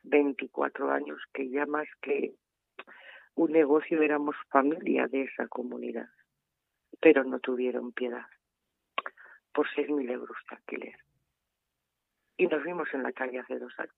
[0.05, 2.35] 24 años, que ya más que
[3.35, 6.09] un negocio éramos familia de esa comunidad,
[7.01, 8.27] pero no tuvieron piedad
[9.53, 10.97] por 6.000 euros de alquiler.
[12.37, 13.95] Y nos vimos en la calle hace dos años.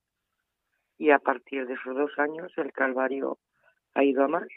[0.97, 3.39] Y a partir de esos dos años el calvario
[3.93, 4.47] ha ido a más,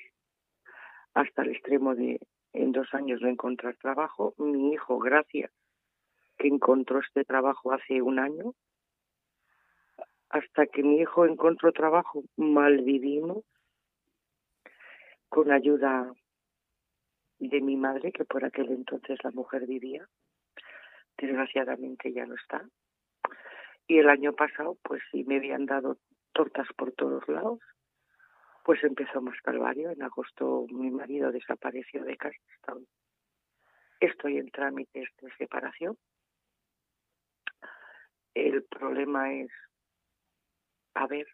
[1.14, 2.20] hasta el extremo de
[2.52, 4.34] en dos años de encontrar trabajo.
[4.38, 5.52] Mi hijo, gracias
[6.38, 8.54] que encontró este trabajo hace un año.
[10.30, 13.44] Hasta que mi hijo encontró trabajo, mal vivimos,
[15.28, 16.12] con ayuda
[17.38, 20.06] de mi madre, que por aquel entonces la mujer vivía.
[21.16, 22.68] Desgraciadamente ya no está.
[23.86, 25.96] Y el año pasado, pues sí me habían dado
[26.32, 27.60] tortas por todos lados.
[28.64, 29.90] Pues empezó más calvario.
[29.90, 32.36] En agosto mi marido desapareció de casa.
[34.00, 35.96] Estoy en trámites de separación.
[38.34, 39.50] El problema es
[40.98, 41.26] a ver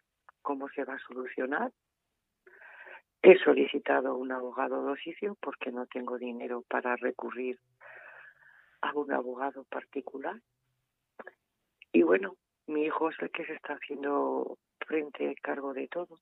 [0.43, 1.71] cómo se va a solucionar.
[3.23, 7.59] He solicitado un abogado de oficio porque no tengo dinero para recurrir
[8.81, 10.39] a un abogado particular.
[11.91, 12.35] Y bueno,
[12.67, 16.19] mi hijo es el que se está haciendo frente al cargo de todo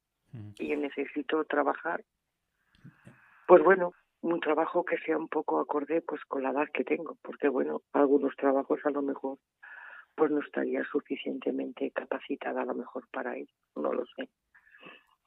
[0.57, 2.05] y necesito trabajar.
[3.45, 7.17] Pues bueno, un trabajo que sea un poco acorde pues con la edad que tengo,
[7.21, 9.37] porque bueno, algunos trabajos a lo mejor
[10.15, 14.29] pues no estaría suficientemente capacitada a lo mejor para ello, no lo sé.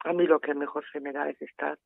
[0.05, 1.77] A mí lo que mejor se me da es estar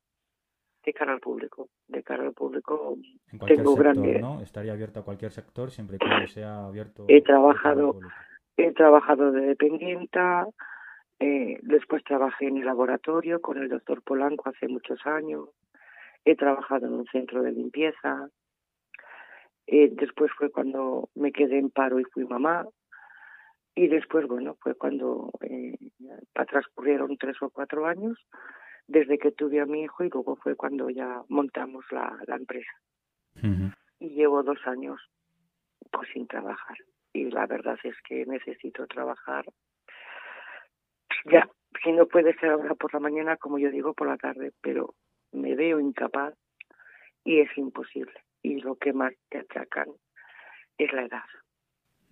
[0.84, 1.68] de cara al público.
[1.88, 2.96] De cara al público
[3.32, 4.40] en tengo sector, ¿no?
[4.40, 7.04] Estaría abierto a cualquier sector siempre que sea abierto.
[7.08, 7.98] He trabajado,
[8.56, 10.46] he trabajado de dependienta,
[11.18, 15.48] eh, después trabajé en el laboratorio con el doctor Polanco hace muchos años,
[16.24, 18.28] he trabajado en un centro de limpieza,
[19.66, 22.66] eh, después fue cuando me quedé en paro y fui mamá,
[23.74, 25.76] y después, bueno, fue cuando eh,
[26.32, 28.18] transcurrieron tres o cuatro años
[28.86, 32.72] desde que tuve a mi hijo y luego fue cuando ya montamos la, la empresa.
[33.98, 35.00] Y llevo dos años
[35.90, 36.76] pues sin trabajar.
[37.12, 39.44] Y la verdad es que necesito trabajar.
[41.26, 41.48] Ya,
[41.82, 44.94] si no puede ser ahora por la mañana, como yo digo, por la tarde, pero
[45.32, 46.34] me veo incapaz
[47.24, 48.20] y es imposible.
[48.42, 49.88] Y lo que más te achacan
[50.78, 51.24] es la edad.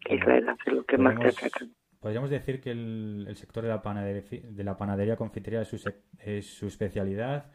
[0.07, 1.71] Edad lo que más te achacan.
[2.01, 6.47] Podríamos decir que el, sector de la panadería, de la panadería confitería es su, es
[6.47, 7.51] su especialidad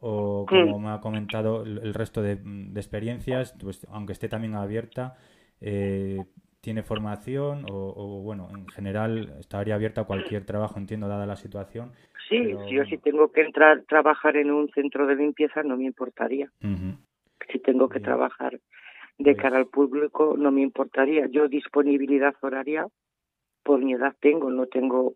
[0.00, 2.32] o como me ha comentado el, resto de,
[2.74, 5.16] experiencias, pues, aunque esté también abierta,
[5.62, 6.22] eh,
[6.60, 11.92] tiene formación o, bueno, en general estaría abierta a cualquier trabajo, entiendo, dada la situación.
[12.28, 15.84] Sí, si yo si tengo que entrar trabajar en un centro de limpieza no me
[15.84, 16.50] importaría.
[17.50, 18.60] Si tengo que trabajar
[19.18, 21.26] de cara al público no me importaría.
[21.26, 22.86] Yo disponibilidad horaria
[23.62, 25.14] por mi edad tengo, no tengo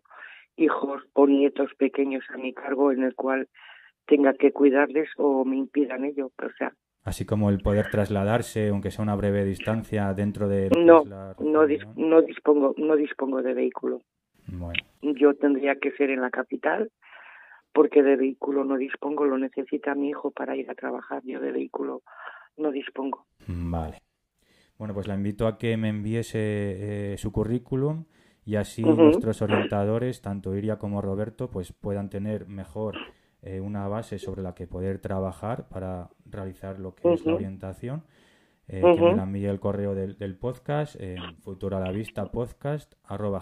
[0.55, 3.47] hijos o nietos pequeños a mi cargo en el cual
[4.05, 8.91] tenga que cuidarles o me impidan ello, o sea, así como el poder trasladarse aunque
[8.91, 14.01] sea una breve distancia dentro de no no, no dispongo no dispongo de vehículo.
[14.51, 14.81] Bueno.
[15.01, 16.91] yo tendría que ser en la capital
[17.71, 21.21] porque de vehículo no dispongo lo necesita mi hijo para ir a trabajar.
[21.23, 22.01] Yo de vehículo
[22.59, 23.25] no dispongo.
[23.47, 24.01] Vale.
[24.77, 28.05] Bueno pues la invito a que me envíese eh, su currículum
[28.45, 32.95] y así nuestros orientadores, tanto Iria como Roberto, pues puedan tener mejor
[33.41, 38.03] eh, una base sobre la que poder trabajar para realizar lo que es la orientación.
[38.67, 40.95] Eh, que me la envíe el correo del, del podcast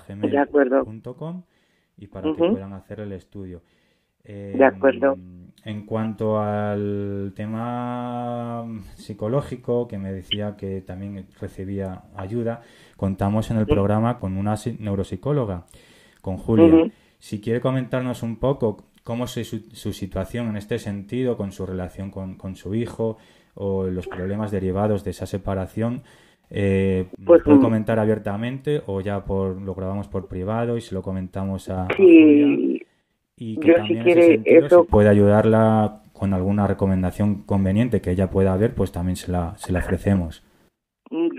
[0.10, 1.44] en gmail.com
[1.98, 3.62] y para que puedan hacer el estudio.
[4.28, 5.14] De acuerdo.
[5.14, 5.38] Em,
[5.68, 12.62] en cuanto al tema psicológico, que me decía que también recibía ayuda,
[12.96, 15.66] contamos en el programa con una neuropsicóloga,
[16.22, 16.90] con Julia.
[17.20, 22.12] Si quiere comentarnos un poco cómo es su, situación en este sentido, con su relación
[22.12, 23.18] con, su hijo
[23.54, 26.04] o los problemas derivados de esa separación,
[26.50, 27.62] eh, pues, puede mm.
[27.62, 32.87] comentar abiertamente o ya por lo grabamos por privado y se lo comentamos a, Julia?
[33.38, 38.30] Y que también en ese sentido, si puede ayudarla con alguna recomendación conveniente que ella
[38.30, 40.44] pueda ver, pues también se la, se la ofrecemos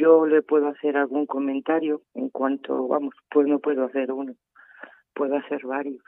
[0.01, 4.35] yo le puedo hacer algún comentario en cuanto, vamos, pues no puedo hacer uno,
[5.15, 6.03] puedo hacer varios,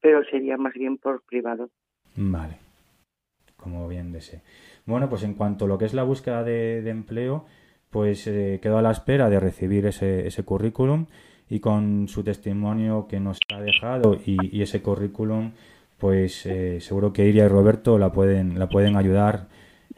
[0.00, 1.70] pero sería más bien por privado.
[2.16, 2.58] Vale,
[3.56, 4.42] como bien desee.
[4.86, 7.46] Bueno, pues en cuanto a lo que es la búsqueda de, empleo,
[7.90, 11.06] pues eh, quedo a la espera de recibir ese, ese currículum
[11.50, 15.50] y con su testimonio que nos ha dejado y, ese currículum,
[15.98, 19.48] pues eh, seguro que Iria y Roberto la pueden, la pueden ayudar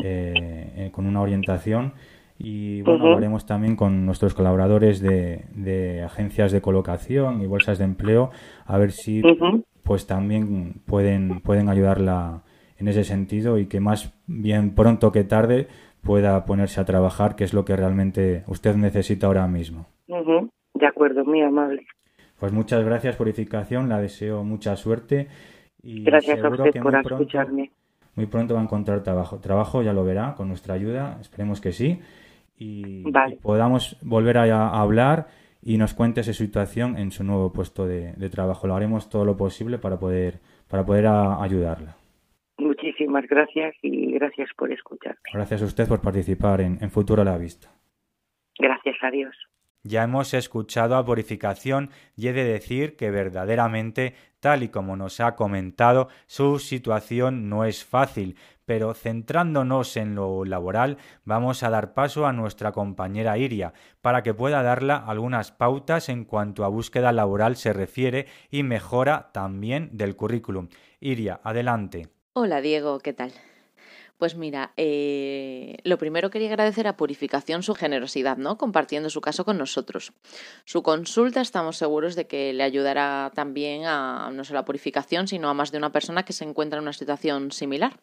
[0.03, 1.93] eh, con una orientación.
[2.39, 8.31] Y bueno, hablaremos también con nuestros colaboradores de, agencias de colocación y bolsas de empleo
[8.67, 9.23] a ver si
[9.85, 12.43] pues también pueden, pueden ayudarla
[12.79, 15.69] en ese sentido y que más bien pronto que tarde
[16.03, 19.87] pueda ponerse a trabajar, que es lo que realmente usted necesita ahora mismo.
[20.83, 21.87] De acuerdo, muy amable.
[22.41, 25.29] Pues muchas gracias, Purificación, la deseo mucha suerte
[25.81, 27.71] y gracias a usted por escucharme.
[28.17, 29.39] Muy pronto va a encontrar trabajo.
[29.39, 32.01] Trabajo ya lo verá con nuestra ayuda, esperemos que sí
[32.59, 33.05] y,
[33.43, 35.29] podamos volver a, hablar
[35.63, 38.67] y nos cuente su situación en su nuevo puesto de, trabajo.
[38.67, 41.95] Lo haremos todo lo posible para poder, para poder ayudarla.
[42.59, 45.21] Muchísimas gracias y gracias por escucharme.
[45.33, 47.71] Gracias a usted por participar en, en Futuro a la Vista.
[48.59, 49.37] Gracias a Dios.
[49.85, 55.19] Ya hemos escuchado a Purificación y he de decir que verdaderamente, tal y como nos
[55.19, 61.95] ha comentado, su situación no es fácil, pero centrándonos en lo laboral, vamos a dar
[61.95, 67.11] paso a nuestra compañera Iria para que pueda darla algunas pautas en cuanto a búsqueda
[67.11, 70.69] laboral se refiere y mejora también del currículum.
[71.01, 72.09] Iria, adelante.
[72.35, 73.33] Hola Diego, ¿qué tal?
[74.23, 78.57] Pues mira, eh, lo primero quería agradecer a Purificación su generosidad, ¿no?
[78.57, 80.13] Compartiendo su caso con nosotros.
[80.65, 85.49] Su consulta estamos seguros de que le ayudará también a no solo a Purificación, sino
[85.49, 87.99] a más de una persona que se encuentra en una situación similar.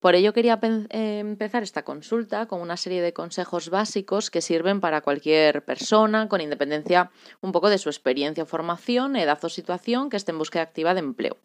[0.00, 4.82] Por ello quería eh, empezar esta consulta con una serie de consejos básicos que sirven
[4.82, 7.10] para cualquier persona, con independencia
[7.40, 10.92] un poco de su experiencia o formación, edad o situación, que esté en búsqueda activa
[10.92, 11.38] de empleo.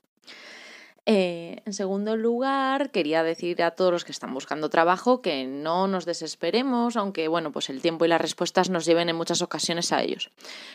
[1.11, 5.87] Eh, en segundo lugar, quería decir a todos los que están buscando trabajo que no
[5.87, 9.91] nos desesperemos, aunque bueno, pues el tiempo y las respuestas nos lleven en muchas ocasiones
[9.91, 10.29] a ellos.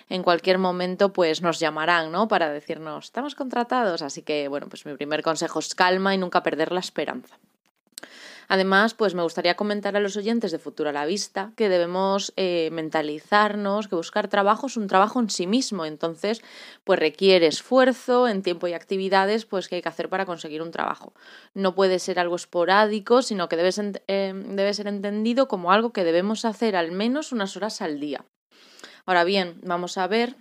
[0.08, 2.26] En cualquier momento, pues nos llamarán, ¿no?
[2.26, 4.02] Para decirnos, estamos contratados.
[4.02, 7.38] Así que, bueno, pues mi primer consejo es calma y nunca perder la esperanza.
[8.48, 12.32] Además, pues me gustaría comentar a los oyentes de Futuro a la Vista que debemos
[12.36, 16.42] eh, mentalizarnos que buscar trabajo es un trabajo en sí mismo, entonces
[16.84, 20.70] pues requiere esfuerzo en tiempo y actividades pues que hay que hacer para conseguir un
[20.70, 21.12] trabajo.
[21.54, 25.92] No puede ser algo esporádico, sino que debe ser, eh, debe ser entendido como algo
[25.92, 28.24] que debemos hacer al menos unas horas al día.
[29.06, 30.36] Ahora bien, vamos a ver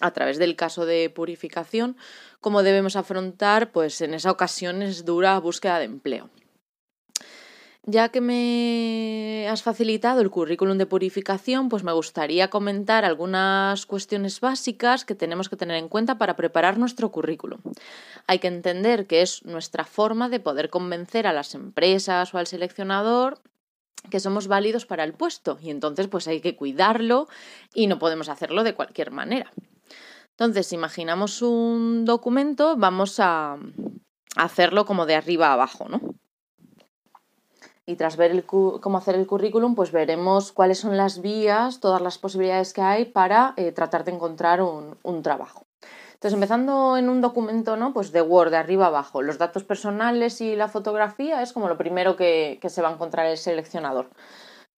[0.00, 1.96] a través del caso de purificación
[2.40, 6.30] cómo debemos afrontar pues en esa ocasión es dura búsqueda de empleo.
[7.84, 14.40] Ya que me has facilitado el currículum de purificación, pues me gustaría comentar algunas cuestiones
[14.40, 17.60] básicas que tenemos que tener en cuenta para preparar nuestro currículum.
[18.26, 22.46] Hay que entender que es nuestra forma de poder convencer a las empresas o al
[22.46, 23.40] seleccionador
[24.10, 27.28] que somos válidos para el puesto y entonces pues hay que cuidarlo
[27.74, 29.52] y no podemos hacerlo de cualquier manera.
[30.30, 33.58] Entonces, imaginamos un documento, vamos a
[34.36, 36.19] hacerlo como de arriba a abajo, ¿no?
[37.86, 42.18] Y tras ver cómo hacer el currículum, pues veremos cuáles son las vías, todas las
[42.18, 45.64] posibilidades que hay para eh, tratar de encontrar un, trabajo.
[46.14, 47.92] Entonces, empezando en un documento, ¿no?
[47.92, 51.78] Pues de Word, de arriba abajo, los datos personales y la fotografía es como lo
[51.78, 54.10] primero que, que se va a encontrar el seleccionador.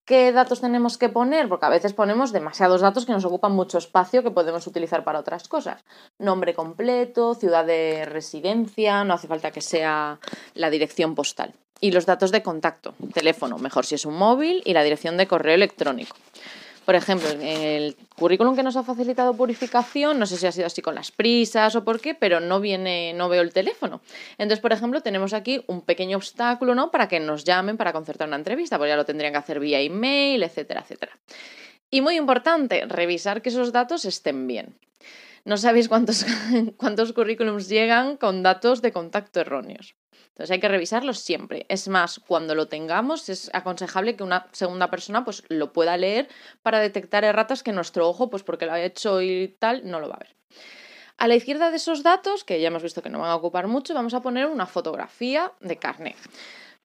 [0.05, 1.48] ¿Qué datos tenemos que poner?
[1.48, 5.20] Porque a veces ponemos demasiados datos que nos ocupan mucho espacio que podemos utilizar para
[5.20, 5.84] otras cosas.
[6.18, 10.18] Nombre completo, ciudad de residencia, no hace falta que sea
[10.55, 14.72] la dirección postal y los datos de contacto, teléfono, mejor si es un móvil, y
[14.72, 16.16] la dirección de correo electrónico.
[16.84, 20.66] Por ejemplo, en el currículum que nos ha facilitado Purificación, no sé si ha sido
[20.66, 24.00] así con las prisas o por qué, pero no viene, no veo el teléfono.
[24.38, 26.92] Entonces, por ejemplo, tenemos aquí un pequeño obstáculo, ¿no?
[26.92, 29.80] Para que nos llamen para concertar una entrevista, porque ya lo tendrían que hacer vía
[29.80, 31.18] email, etcétera, etcétera.
[31.90, 34.74] Y muy importante, revisar que esos datos estén bien.
[35.45, 36.24] No sabéis cuántos,
[36.76, 39.97] cuántos currículums llegan con datos de contacto erróneos.
[40.28, 41.66] Entonces hay que revisarlos siempre.
[41.68, 46.28] Es más, cuando lo tengamos es aconsejable que una segunda persona pues lo pueda leer
[46.62, 50.09] para detectar erratas que nuestro ojo, pues porque lo ha hecho y tal, no lo
[50.09, 50.36] va a ver.
[51.18, 53.68] A la izquierda de esos datos, que ya hemos visto que no van a ocupar
[53.68, 56.16] mucho, vamos a poner una fotografía de carne.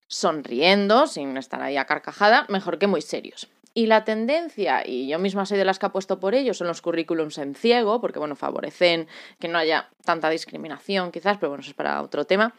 [0.07, 3.47] Sonriendo, sin estar ahí a carcajada, mejor que muy serios.
[3.77, 6.81] Y la tendencia, y yo misma soy de las que apuesto por ello, son los
[6.81, 9.07] currículums en ciego, porque bueno, favorecen
[9.37, 12.55] que no haya tanta discriminación quizás, pero bueno, eso es para otro tema.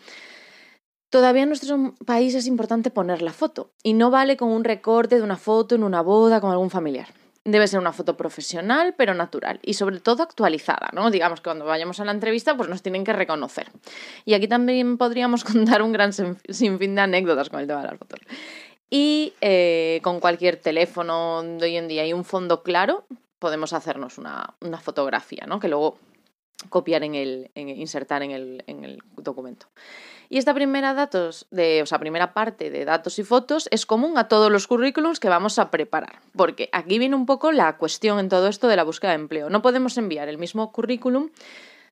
[1.11, 5.17] Todavía en nuestro país es importante poner la foto y no vale con un recorte
[5.17, 7.09] de una foto en una boda con algún familiar.
[7.45, 11.11] Debe ser una foto profesional, pero natural y sobre todo actualizada, ¿no?
[11.11, 13.73] Digamos que cuando vayamos a la entrevista, pues nos tienen que reconocer.
[14.25, 17.99] Y aquí también podríamos contar un gran sinfín de anécdotas con el tema de las
[17.99, 18.21] fotos.
[18.91, 23.05] Y eh, con cualquier teléfono de hoy en día y un fondo claro,
[23.39, 25.61] podemos hacernos una, fotografía, ¿no?
[25.61, 25.99] Que luego
[26.71, 29.67] copiar en el, insertar en el, en el documento.
[30.31, 34.29] Y esta primera, datos o sea, primera parte de datos y fotos es común a
[34.29, 38.29] todos los currículums que vamos a preparar, porque aquí viene un poco la cuestión en
[38.29, 39.49] todo esto de la búsqueda de empleo.
[39.49, 41.31] No podemos enviar el mismo currículum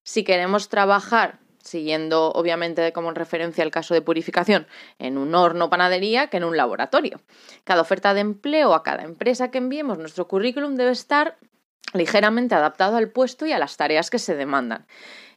[0.02, 4.66] si queremos trabajar siguiendo obviamente como referencia el caso de purificación,
[4.98, 7.20] en un horno panadería que en un laboratorio.
[7.64, 11.36] Cada oferta de empleo a cada empresa que enviemos nuestro currículum debe estar
[11.92, 14.86] ligeramente adaptado al puesto y a las tareas que se demandan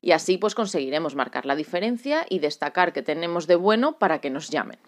[0.01, 4.29] y así pues conseguiremos marcar la diferencia y destacar que tenemos de bueno para que
[4.29, 4.79] nos llamen.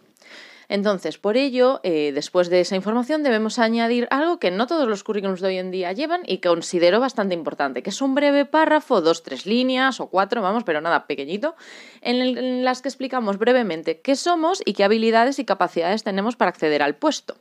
[0.72, 5.04] Entonces, por ello, eh, después de esa información, debemos añadir algo que no todos los
[5.04, 9.02] currículums de hoy en día llevan y considero bastante importante, que es un breve párrafo,
[9.02, 11.58] dos, tres líneas o cuatro, vamos, pero nada pequeñito,
[12.00, 16.82] en, las que explicamos brevemente qué somos y qué habilidades y capacidades tenemos para acceder
[16.84, 17.36] al puesto.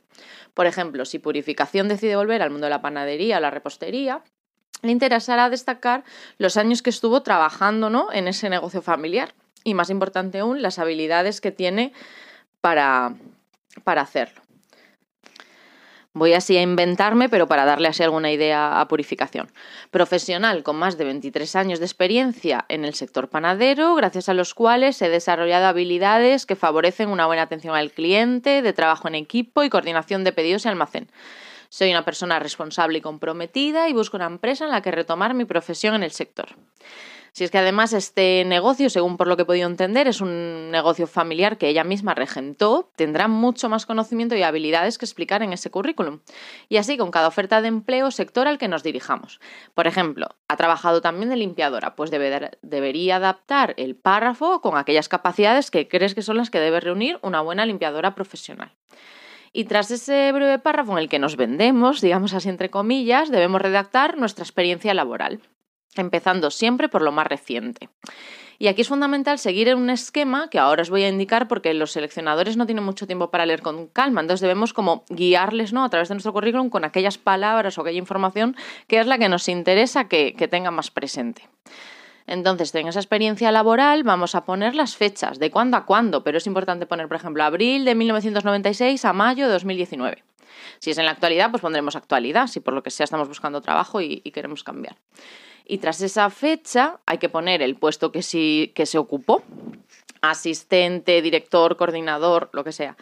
[0.53, 4.25] Por ejemplo, si Purificación decide volver al mundo de la panadería o la repostería,
[4.81, 6.03] le interesará destacar
[6.37, 8.11] los años que estuvo trabajando ¿no?
[8.11, 11.93] en ese negocio familiar y, más importante aún, las habilidades que tiene
[12.61, 13.15] para,
[13.83, 14.41] para hacerlo.
[16.13, 19.49] Voy así a inventarme, pero para darle así alguna idea a purificación.
[19.91, 24.53] Profesional con más de 23 años de experiencia en el sector panadero, gracias a los
[24.53, 29.63] cuales he desarrollado habilidades que favorecen una buena atención al cliente, de trabajo en equipo
[29.63, 31.09] y coordinación de pedidos y almacén.
[31.69, 35.45] Soy una persona responsable y comprometida y busco una empresa en la que retomar mi
[35.45, 36.49] profesión en el sector.
[37.33, 40.69] Si es que además este negocio, según por lo que he podido entender, es un
[40.69, 45.53] negocio familiar que ella misma regentó, tendrá mucho más conocimiento y habilidades que explicar en
[45.53, 46.19] ese currículum.
[46.67, 49.39] Y así con cada oferta de empleo sector al que nos dirijamos.
[49.73, 55.71] Por ejemplo, ha trabajado también de limpiadora, pues debería adaptar el párrafo con aquellas capacidades
[55.71, 58.73] que crees que son las que debe reunir una buena limpiadora profesional.
[59.53, 63.61] Y tras ese breve párrafo en el que nos vendemos, digamos así entre comillas, debemos
[63.61, 65.39] redactar nuestra experiencia laboral
[65.95, 67.89] empezando siempre por lo más reciente.
[68.61, 71.93] Y aquí es fundamental seguir un esquema que ahora os voy a indicar porque los
[71.93, 75.83] seleccionadores no tienen mucho tiempo para leer con calma, entonces debemos como guiarles ¿no?
[75.83, 78.55] a través de nuestro currículum con aquellas palabras o aquella información
[78.87, 81.49] que es la que nos interesa que, que tenga más presente.
[82.27, 86.37] Entonces, en esa experiencia laboral vamos a poner las fechas, de cuándo a cuándo, pero
[86.37, 90.23] es importante poner, por ejemplo, abril de 1996 a mayo de 2019.
[90.77, 93.59] Si es en la actualidad, pues pondremos actualidad, si por lo que sea estamos buscando
[93.61, 94.97] trabajo y queremos cambiar
[95.71, 99.41] y tras esa fecha hay que poner el puesto que, sí, que se ocupó,
[100.21, 102.97] asistente, director, coordinador, lo que sea.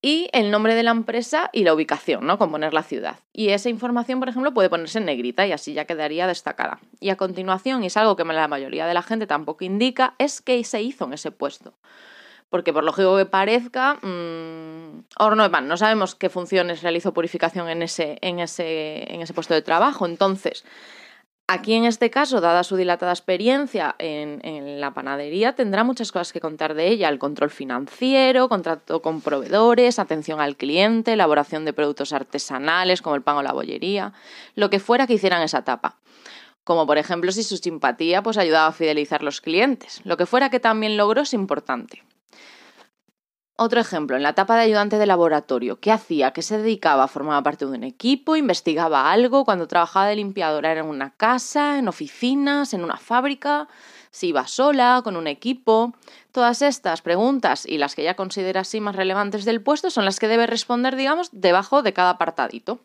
[0.00, 2.38] Y el nombre de la empresa y la ubicación, ¿no?
[2.38, 3.18] Con poner la ciudad.
[3.30, 6.80] Y esa información, por ejemplo, puede ponerse en negrita y así ya quedaría destacada.
[6.98, 10.40] Y a continuación, y es algo que la mayoría de la gente tampoco indica, es
[10.40, 11.74] qué se hizo en ese puesto.
[12.48, 17.68] Porque por lógico que parezca, mmm, horno de pan, no sabemos qué funciones realizó purificación
[17.68, 20.06] en ese, en ese, en ese puesto de trabajo.
[20.06, 20.64] Entonces,
[21.48, 26.40] Aquí en este caso, dada su dilatada experiencia en, la panadería, tendrá muchas cosas que
[26.40, 32.12] contar de ella, el control financiero, contrato con proveedores, atención al cliente, elaboración de productos
[32.12, 34.12] artesanales como el pan o la bollería,
[34.56, 35.98] lo que fuera que hicieran esa etapa.
[36.64, 40.00] Como por ejemplo si su simpatía pues ayudaba a fidelizar los clientes.
[40.02, 42.02] Lo que fuera que también logró es importante.
[43.58, 46.32] Otro ejemplo, en la etapa de ayudante de laboratorio, ¿qué hacía?
[46.32, 47.08] ¿Qué se dedicaba?
[47.08, 48.36] ¿Formaba parte de un equipo?
[48.36, 49.46] ¿Investigaba algo?
[49.46, 53.66] Cuando trabajaba de limpiadora era en una casa, en oficinas, en una fábrica
[54.10, 55.94] si iba sola, con un equipo.
[56.32, 60.18] Todas estas preguntas y las que ya considera así más relevantes del puesto son las
[60.18, 62.80] que debe responder, digamos, debajo de cada apartadito.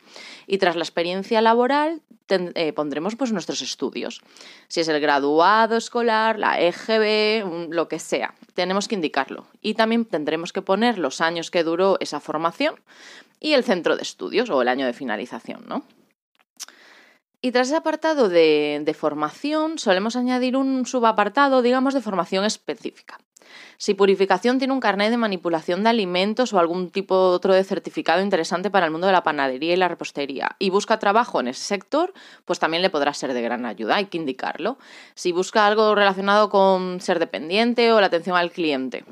[0.48, 4.22] Y tras la experiencia laboral eh, pondremos pues nuestros estudios.
[4.68, 9.48] Si es el graduado escolar, la EGB, lo que sea, tenemos que indicarlo.
[9.62, 12.76] Y también tendremos que poner los años que duró esa formación
[13.40, 15.84] y el centro de estudios o el año de finalización, ¿no?
[17.44, 23.20] Y tras ese apartado de, formación, solemos añadir un subapartado, digamos, de formación específica.
[23.78, 28.22] Si Purificación tiene un carnet de manipulación de alimentos o algún tipo otro de certificado
[28.22, 31.64] interesante para el mundo de la panadería y la repostería y busca trabajo en ese
[31.64, 32.14] sector,
[32.46, 34.78] pues también le podrá ser de gran ayuda, hay que indicarlo.
[35.16, 39.04] Si busca algo relacionado con ser dependiente o la atención al cliente,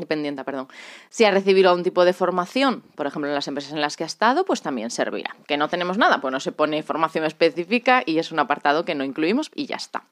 [0.00, 0.68] dependiente, perdón.
[1.08, 4.04] Si ha recibido algún tipo de formación, por ejemplo, en las empresas en las que
[4.04, 5.36] ha estado, pues también servirá.
[5.46, 8.94] Que no tenemos nada, pues no se pone formación específica y es un apartado que
[8.94, 10.04] no incluimos y ya está.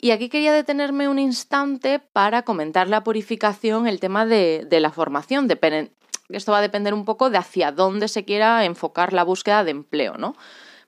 [0.00, 4.90] Y aquí quería detenerme un instante para comentar la purificación, el tema de, de la
[4.90, 5.48] formación.
[6.30, 9.72] esto va a depender un poco de hacia dónde se quiera enfocar la búsqueda de
[9.72, 10.36] empleo, ¿no?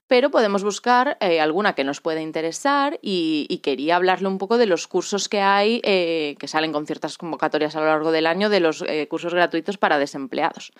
[0.07, 4.65] Pero podemos buscar eh, alguna que nos pueda interesar y, quería hablarle un poco de
[4.65, 8.49] los cursos que hay, eh, que salen con ciertas convocatorias a lo largo del año,
[8.49, 10.73] de los eh, cursos gratuitos para desempleados.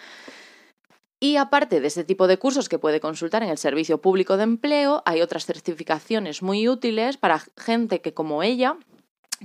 [1.20, 4.44] Y aparte de este tipo de cursos que puede consultar en el Servicio Público de
[4.44, 8.76] Empleo, hay otras certificaciones muy útiles para gente que, como ella,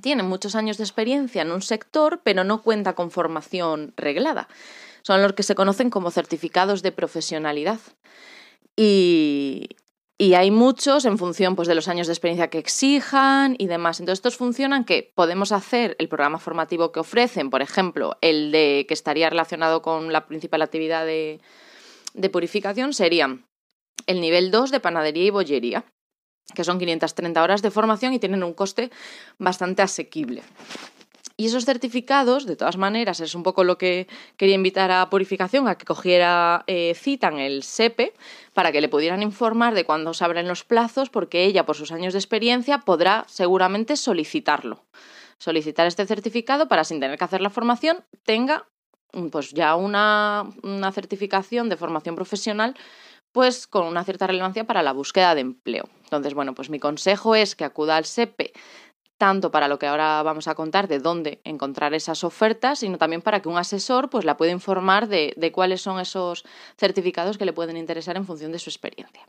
[0.02, 4.48] tiene muchos años de experiencia en un sector, pero no cuenta con formación reglada.
[5.02, 7.78] Son los que se conocen como certificados de profesionalidad.
[8.80, 9.70] Y,
[10.36, 13.98] hay muchos en función pues, de los años de experiencia que exijan y demás.
[13.98, 18.84] Entonces, estos funcionan que podemos hacer el programa formativo que ofrecen, por ejemplo, el de
[18.86, 21.40] que estaría relacionado con la principal actividad de,
[22.14, 23.38] de purificación, sería
[24.06, 25.84] el nivel 2 de panadería y bollería,
[26.54, 28.90] que son 530 horas de formación y tienen un coste
[29.38, 30.42] bastante asequible.
[31.40, 35.68] Y esos certificados, de todas maneras, es un poco lo que quería invitar a Purificación
[35.68, 38.12] a que cogiera eh, cita en el SEPE
[38.54, 41.92] para que le pudieran informar de cuándo se abren los plazos, porque ella, por sus
[41.92, 44.82] años de experiencia, podrá seguramente solicitarlo.
[45.38, 48.66] Solicitar este certificado para, sin tener que hacer la formación, tenga
[49.30, 52.74] pues ya una, una certificación de formación profesional
[53.30, 55.88] pues con una cierta relevancia para la búsqueda de empleo.
[56.04, 58.52] Entonces, bueno, pues mi consejo es que acuda al SEPE
[59.18, 63.20] tanto para lo que ahora vamos a contar de dónde encontrar esas ofertas, sino también
[63.20, 66.44] para que un asesor pues, la pueda informar de, de cuáles son esos
[66.76, 69.26] certificados que le pueden interesar en función de su experiencia.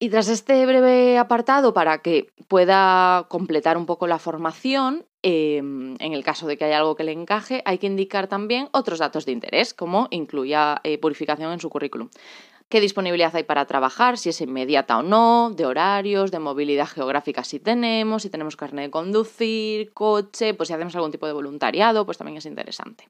[0.00, 6.12] Y tras este breve apartado, para que pueda completar un poco la formación, em, en
[6.12, 9.26] el caso de que haya algo que le encaje, hay que indicar también otros datos
[9.26, 12.10] de interés, como incluya eh, purificación en su currículum.
[12.68, 14.18] ¿Qué disponibilidad hay para trabajar?
[14.18, 18.82] Si es inmediata o no, de horarios, de movilidad geográfica si tenemos, si tenemos carne
[18.82, 23.08] de conducir, coche, pues si hacemos algún tipo de voluntariado, pues también es interesante.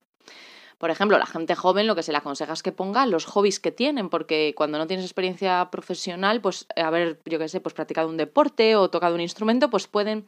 [0.78, 3.58] Por ejemplo, la gente joven lo que se le aconseja es que ponga los hobbies
[3.58, 8.08] que tienen, porque cuando no tienes experiencia profesional, pues haber, yo qué sé, pues practicado
[8.08, 10.24] un deporte o tocado un instrumento, pues pueden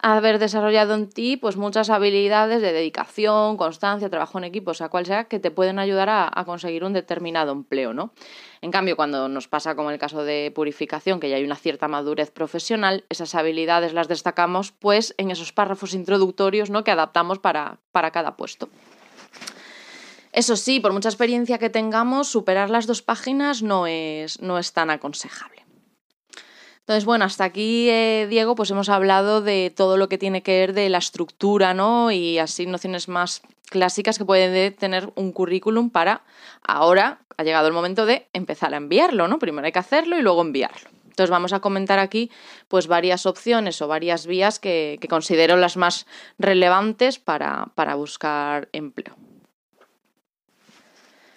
[0.00, 4.88] haber desarrollado en ti pues muchas habilidades de dedicación, constancia, trabajo en equipo, o sea,
[4.88, 8.12] cual sea, que te pueden ayudar a, a, conseguir un determinado empleo, ¿no?
[8.60, 11.56] En cambio, cuando nos pasa como en el caso de purificación, que ya hay una
[11.56, 16.84] cierta madurez profesional, esas habilidades las destacamos pues en esos párrafos introductorios, ¿no?
[16.84, 18.68] que adaptamos para, para cada puesto.
[20.32, 24.72] Eso sí, por mucha experiencia que tengamos, superar las dos páginas no es, no es
[24.72, 25.67] tan aconsejable.
[26.88, 30.60] Entonces, bueno, hasta aquí, eh, Diego, pues hemos hablado de todo lo que tiene que
[30.60, 32.10] ver de la estructura, ¿no?
[32.10, 36.22] Y así nociones más clásicas que puede tener un currículum para
[36.66, 39.38] ahora ha llegado el momento de empezar a enviarlo, ¿no?
[39.38, 40.88] Primero hay que hacerlo y luego enviarlo.
[41.04, 42.30] Entonces vamos a comentar aquí
[42.68, 46.06] pues varias opciones o varias vías que, que considero las más
[46.38, 49.14] relevantes para, para buscar empleo.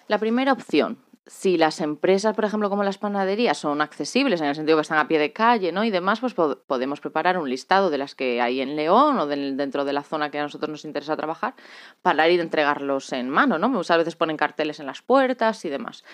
[0.08, 0.96] La primera opción,
[1.26, 4.98] si las empresas, por ejemplo, como las panaderías, son accesibles en el sentido que están
[4.98, 5.84] a pie de calle ¿no?
[5.84, 9.84] y demás, pues podemos preparar un listado de las que hay en León o dentro
[9.84, 11.54] de la zona que a nosotros nos interesa trabajar
[12.02, 13.58] para ir a entregarlos en mano.
[13.58, 13.68] ¿no?
[13.68, 16.04] Muchas veces ponen carteles en las puertas y demás.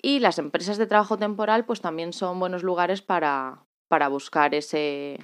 [0.00, 3.58] Y las empresas de trabajo temporal pues también son buenos lugares para,
[3.88, 5.18] para buscar ese,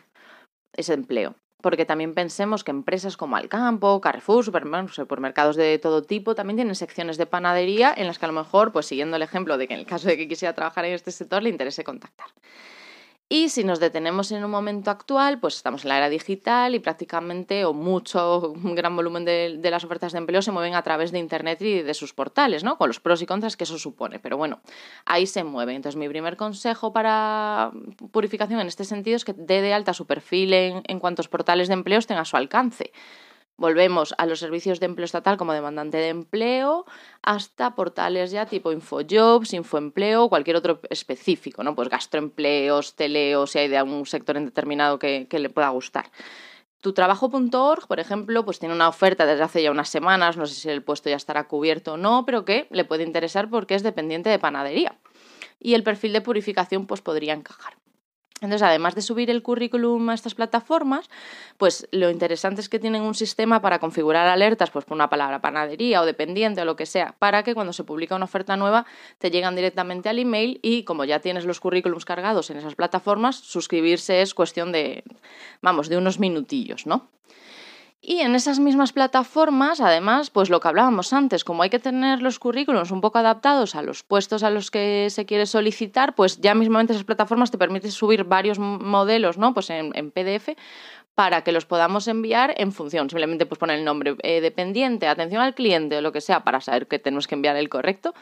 [0.74, 6.56] ese empleo porque también pensemos que empresas como Alcampo, Carrefour, supermercados de todo tipo, también
[6.56, 9.68] tienen secciones de panadería en las que a lo mejor, pues siguiendo el ejemplo de
[9.68, 12.28] que en el caso de que quisiera trabajar en este sector, le interese contactar.
[13.32, 16.80] Y si nos detenemos en un momento actual, pues estamos en la era digital y
[16.80, 21.12] prácticamente o mucho, un gran volumen de, las ofertas de empleo se mueven a través
[21.12, 22.76] de Internet y de sus portales, ¿no?
[22.76, 24.18] Con los pros y contras que eso supone.
[24.18, 24.58] Pero bueno,
[25.04, 25.76] ahí se mueve.
[25.76, 27.70] Entonces mi primer consejo para
[28.10, 31.68] purificación en este sentido es que dé de alta su perfil en, en cuantos portales
[31.68, 32.90] de empleos tenga a su alcance.
[33.60, 36.86] Volvemos a los servicios de empleo estatal como demandante de empleo,
[37.20, 41.74] hasta portales ya tipo Infojobs, Infoempleo, cualquier otro específico, ¿no?
[41.74, 46.10] Pues gastroempleos, teleo, si hay de algún sector en determinado que, le pueda gustar.
[46.80, 50.70] Tutrabajo.org, por ejemplo, pues tiene una oferta desde hace ya unas semanas, no sé si
[50.70, 54.30] el puesto ya estará cubierto o no, pero que le puede interesar porque es dependiente
[54.30, 54.96] de panadería.
[55.58, 57.74] Y el perfil de purificación pues podría encajar.
[58.40, 61.10] Entonces, además de subir el currículum a estas plataformas,
[61.58, 65.40] pues lo interesante es que tienen un sistema para configurar alertas, pues por una palabra
[65.40, 68.86] panadería o dependiente o lo que sea, para que cuando se publica una oferta nueva
[69.18, 73.36] te llegan directamente al email y como ya tienes los currículums cargados en esas plataformas,
[73.36, 75.04] suscribirse es cuestión de,
[75.60, 77.08] vamos, de unos minutillos, ¿no?
[78.02, 82.22] Y en esas mismas plataformas, además, pues lo que hablábamos antes, como hay que tener
[82.22, 86.40] los currículums un poco adaptados a los puestos a los que se quiere solicitar, pues
[86.40, 89.52] ya mismamente esas plataformas te permiten subir varios modelos, ¿no?
[89.52, 90.56] Pues en, en PDF
[91.14, 93.10] para que los podamos enviar en función.
[93.10, 96.62] Simplemente pues poner el nombre eh, dependiente, atención al cliente o lo que sea para
[96.62, 98.14] saber que tenemos que enviar el correcto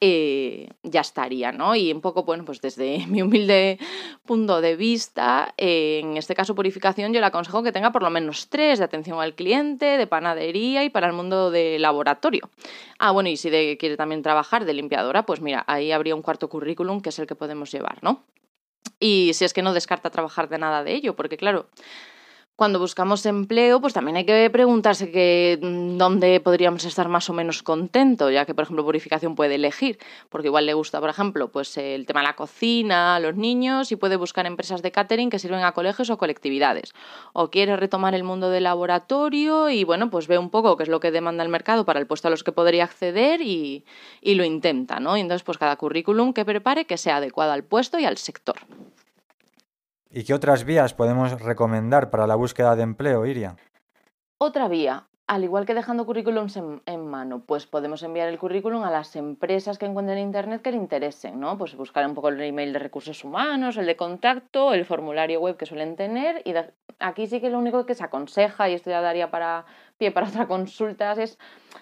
[0.00, 1.74] eh, ya estaría, ¿no?
[1.74, 3.78] Y un poco, bueno, pues desde mi humilde
[4.26, 8.10] punto de vista, eh, en este caso purificación, yo le aconsejo que tenga por lo
[8.10, 12.48] menos tres de atención al cliente, de panadería y para el mundo de laboratorio.
[12.98, 16.22] Ah, bueno, y si de, quiere también trabajar de limpiadora, pues mira, ahí habría un
[16.22, 18.24] cuarto currículum que es el que podemos llevar, ¿no?
[19.00, 21.66] Y si es que no descarta trabajar de nada de ello, porque claro,
[22.58, 27.62] cuando buscamos empleo, pues también hay que preguntarse mm, dónde podríamos estar más o menos
[27.62, 31.76] contentos, ya que, por ejemplo, Purificación puede elegir, porque igual le gusta, por ejemplo, pues
[31.78, 35.38] el tema de la cocina, a los niños, y puede buscar empresas de catering que
[35.38, 36.94] sirven a colegios o colectividades.
[37.32, 40.88] O quiere retomar el mundo del laboratorio y, bueno, pues ve un poco qué es
[40.88, 43.84] lo que demanda el mercado para el puesto a los que podría acceder y,
[44.20, 45.16] y lo intenta, ¿no?
[45.16, 48.56] Y entonces, pues cada currículum que prepare que sea adecuado al puesto y al sector.
[50.10, 53.56] ¿Y qué otras vías podemos recomendar para la búsqueda de empleo, Iria?
[54.38, 58.90] Otra vía, al igual que dejando currículums en, mano, pues podemos enviar el currículum a
[58.90, 61.58] las empresas que encuentren en Internet que le interesen, ¿no?
[61.58, 65.58] Pues buscar un poco el email de recursos humanos, el de contacto, el formulario web
[65.58, 66.54] que suelen tener y
[67.00, 69.66] aquí sí que lo único que se aconseja, y esto ya daría para
[69.98, 71.38] pie para otra consulta, es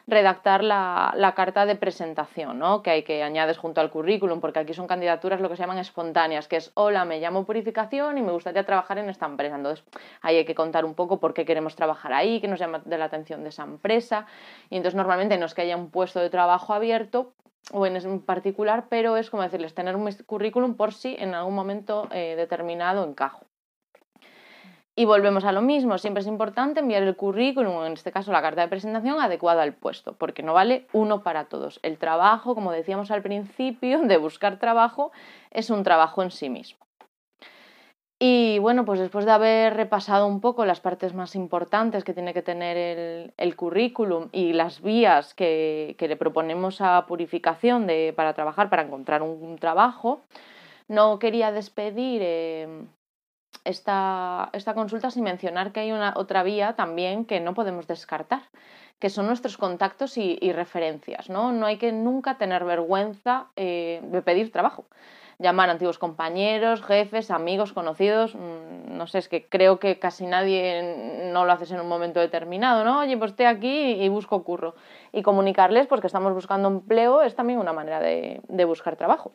[0.07, 2.83] redactar la, carta de presentación, ¿no?
[2.83, 5.79] que hay que añades junto al currículum, porque aquí son candidaturas lo que se llaman
[5.79, 9.57] espontáneas, que es, hola, me llamo Purificación y me gustaría trabajar en esta empresa.
[9.57, 9.85] Entonces,
[10.23, 12.99] ahí hay que contar un poco por qué queremos trabajar ahí, qué nos llama de
[12.99, 14.27] la atención de esa empresa.
[14.71, 17.35] Y entonces, normalmente no es que haya un puesto de trabajo abierto,
[17.73, 22.09] o en particular, pero es como decirles, tener un currículum por si en algún momento
[22.13, 23.45] eh, determinado encajo.
[24.99, 28.41] Y volvemos a lo mismo, siempre es importante enviar el currículum, en este caso la
[28.41, 31.79] carta de presentación, adecuada al puesto, porque no vale uno para todos.
[31.83, 35.13] El trabajo, como decíamos al principio, de buscar trabajo,
[35.51, 36.79] es un trabajo en sí mismo.
[38.19, 42.33] Y bueno, pues después de haber repasado un poco las partes más importantes que tiene
[42.33, 48.71] que tener el, currículum y las vías que, le proponemos a Purificación de, para trabajar,
[48.71, 50.23] para encontrar un, trabajo,
[50.89, 52.87] no quería despedir eh,
[53.67, 58.43] esta, consulta sin mencionar que hay una otra vía también que no podemos descartar,
[58.99, 61.29] que son nuestros contactos y, referencias.
[61.29, 61.53] ¿no?
[61.53, 64.87] no hay que nunca tener vergüenza eh, de pedir trabajo.
[65.39, 70.27] Llamar a antiguos compañeros, jefes, amigos, conocidos, mm, no sé, es que creo que casi
[70.27, 73.01] nadie no lo haces en un momento determinado, ¿no?
[73.01, 74.77] Oye, pues estoy aquí y busco curro.
[75.13, 79.33] Y comunicarles pues que estamos buscando empleo es también una manera de buscar trabajo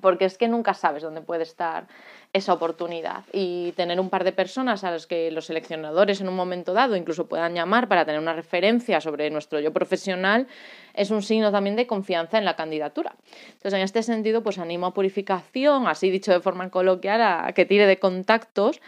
[0.00, 1.86] porque es que nunca sabes dónde puede estar
[2.32, 6.36] esa oportunidad y tener un par de personas a las que los seleccionadores en un
[6.36, 10.46] momento dado incluso puedan llamar para tener una referencia sobre nuestro yo profesional
[10.92, 13.14] es un signo también de confianza en la candidatura.
[13.46, 17.64] Entonces, en este sentido, pues animo a Purificación, así dicho de forma coloquial, a que
[17.64, 18.80] tire de contactos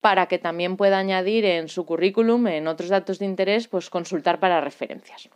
[0.00, 4.38] para que también pueda añadir en su currículum, en otros datos de interés, pues consultar
[4.38, 5.28] para referencias.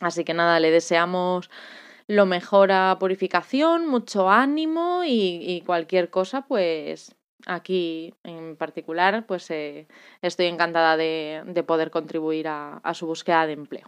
[0.00, 1.50] Así que nada, le deseamos
[2.08, 7.14] lo mejor a purificación, mucho ánimo y, cualquier cosa, pues
[7.46, 9.86] aquí en particular, pues eh,
[10.22, 13.84] estoy encantada de, poder contribuir a, su búsqueda de empleo.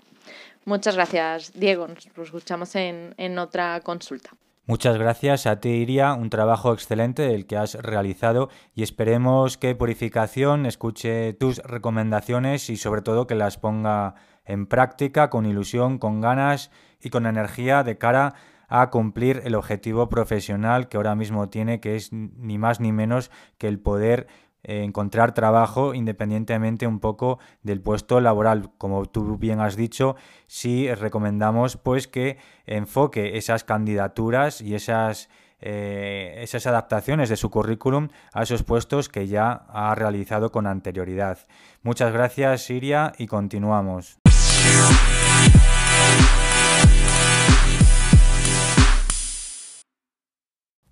[0.66, 1.88] Muchas gracias, Diego.
[1.88, 4.30] Nos escuchamos en, en otra consulta.
[4.66, 9.74] Muchas gracias a ti, Iria, un trabajo excelente el que has realizado y esperemos que
[9.74, 14.14] Purificación escuche tus recomendaciones y sobre todo que las ponga
[14.44, 16.70] en práctica con ilusión, con ganas
[17.02, 18.34] y con energía de cara
[18.68, 23.30] a cumplir el objetivo profesional que ahora mismo tiene, que es ni más ni menos
[23.58, 24.28] que el poder
[24.62, 28.70] eh, encontrar trabajo independientemente un poco del puesto laboral.
[28.78, 35.28] Como tú bien has dicho, sí recomendamos pues que enfoque esas candidaturas y esas
[35.62, 41.38] eh, esas adaptaciones de su currículum a esos puestos que ya ha realizado con anterioridad.
[41.82, 44.19] Muchas gracias, Siria, y continuamos.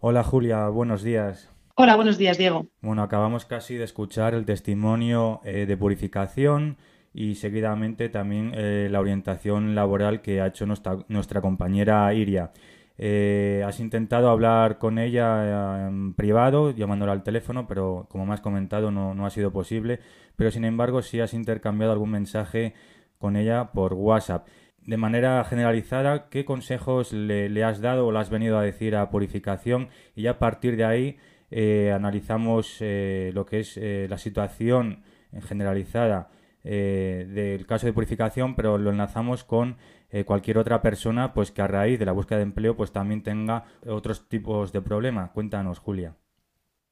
[0.00, 1.50] Hola Julia, buenos días.
[1.74, 2.68] Hola, buenos días, Diego.
[2.82, 6.76] Bueno, acabamos casi de escuchar el testimonio eh, de purificación
[7.12, 12.52] y seguidamente también eh, la orientación laboral que ha hecho nuestra, nuestra compañera Iria.
[12.96, 18.40] Eh, has intentado hablar con ella en privado, llamándola al teléfono, pero como me has
[18.40, 19.98] comentado no, no ha sido posible.
[20.36, 22.72] Pero sin embargo sí has intercambiado algún mensaje
[23.18, 24.46] con ella por WhatsApp.
[24.88, 29.10] De manera generalizada, ¿qué consejos le, has dado o le has venido a decir a
[29.10, 29.90] Purificación?
[30.16, 31.18] Y a partir de ahí
[31.50, 35.02] eh, analizamos eh, lo que es eh, la situación
[35.46, 36.30] generalizada
[36.64, 39.76] del caso de Purificación, pero lo enlazamos con
[40.24, 43.64] cualquier otra persona pues que a raíz de la búsqueda de empleo pues también tenga
[43.86, 45.30] otros tipos de problemas.
[45.32, 46.16] Cuéntanos, Julia.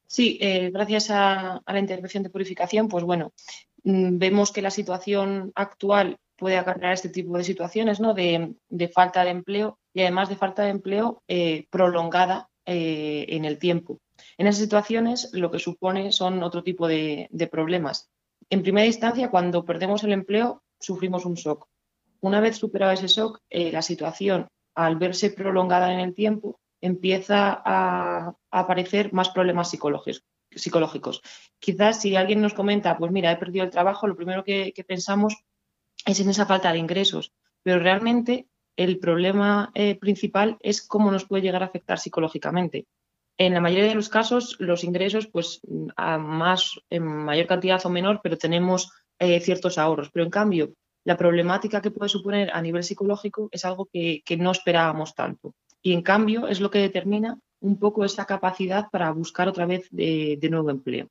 [0.06, 0.38] Sí,
[0.70, 3.32] gracias a, a, la intervención de purificación, pues bueno,
[3.86, 8.14] Mm, vemos que la situación actual puede acarrear este tipo de situaciones, ¿no?
[8.14, 8.54] De,
[8.94, 14.00] falta de empleo y además de falta de empleo eh, prolongada eh, en el tiempo.
[14.38, 18.10] En esas situaciones lo que supone son otro tipo de, problemas.
[18.50, 21.66] En primera instancia, cuando perdemos el empleo, sufrimos un shock.
[22.20, 27.62] Una vez superado ese shock, eh, la situación, al verse prolongada en el tiempo, empieza
[27.64, 31.22] a aparecer más problemas psicológicos, psicológicos.
[31.58, 35.34] Quizás si alguien nos comenta, pues mira, he perdido el trabajo, lo primero que, pensamos
[36.06, 37.32] es en esa falta de ingresos,
[37.62, 38.46] pero realmente
[38.76, 42.86] el problema eh, principal es cómo nos puede llegar a afectar psicológicamente.
[43.38, 45.60] En la mayoría de los casos, los ingresos, pues
[45.96, 50.10] a más, en mayor cantidad o menor, pero tenemos eh, ciertos ahorros.
[50.10, 50.72] Pero en cambio,
[51.04, 55.54] la problemática que puede suponer a nivel psicológico es algo que, que no esperábamos tanto.
[55.82, 59.88] Y en cambio, es lo que determina un poco esa capacidad para buscar otra vez
[59.90, 61.08] de, nuevo empleo.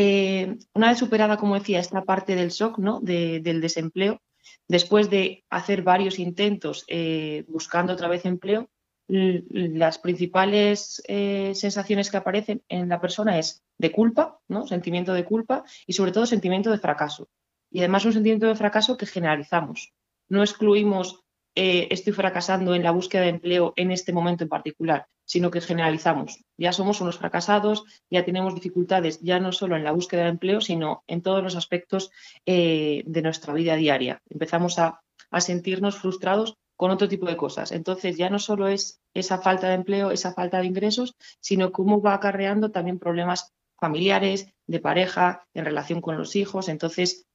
[0.00, 3.00] Eh, una vez superada, como decía, esta parte del shock, ¿no?
[3.00, 4.22] del desempleo,
[4.68, 8.70] después de hacer varios intentos eh, buscando otra vez empleo,
[9.08, 14.68] las principales eh, sensaciones que aparecen en la persona es de culpa, ¿no?
[14.68, 17.28] Sentimiento de culpa y sobre todo sentimiento de fracaso.
[17.68, 19.94] Y además un sentimiento de fracaso que generalizamos.
[20.28, 21.24] No excluimos
[21.56, 25.60] eh, estoy fracasando en la búsqueda de empleo en este momento en particular, sino que
[25.60, 26.42] generalizamos.
[26.56, 30.62] Ya somos unos fracasados, ya tenemos dificultades ya no solo en la búsqueda de empleo,
[30.62, 32.10] sino en todos los aspectos
[32.46, 34.22] eh, de nuestra vida diaria.
[34.30, 37.72] Empezamos a, a sentirnos frustrados con otro tipo de cosas.
[37.72, 42.00] Entonces ya no solo es esa falta de empleo, esa falta de ingresos, sino cómo
[42.00, 46.68] va acarreando también problemas familiares, de pareja, en relación con los hijos.
[46.68, 47.26] Entonces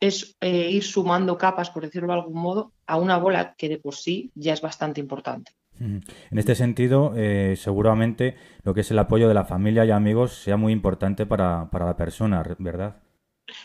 [0.00, 3.78] es eh, ir sumando capas, por decirlo de algún modo, a una bola que de
[3.78, 5.52] por sí ya es bastante importante.
[5.80, 10.34] En este sentido, eh, seguramente lo que es el apoyo de la familia y amigos
[10.42, 13.02] sea muy importante para, la persona, ¿verdad?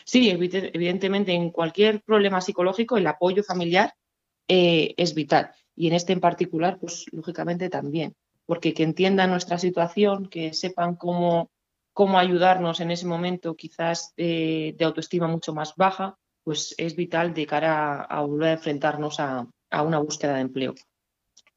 [0.06, 3.94] Sí, evidentemente en cualquier problema psicológico el apoyo familiar
[4.48, 9.58] eh, es vital y en este en particular, pues lógicamente también, porque que entiendan nuestra
[9.58, 11.50] situación, que sepan cómo,
[11.94, 17.46] cómo ayudarnos en ese momento quizás de autoestima mucho más baja, pues es vital de
[17.46, 20.76] cara a, volver a enfrentarnos a, una búsqueda de empleo.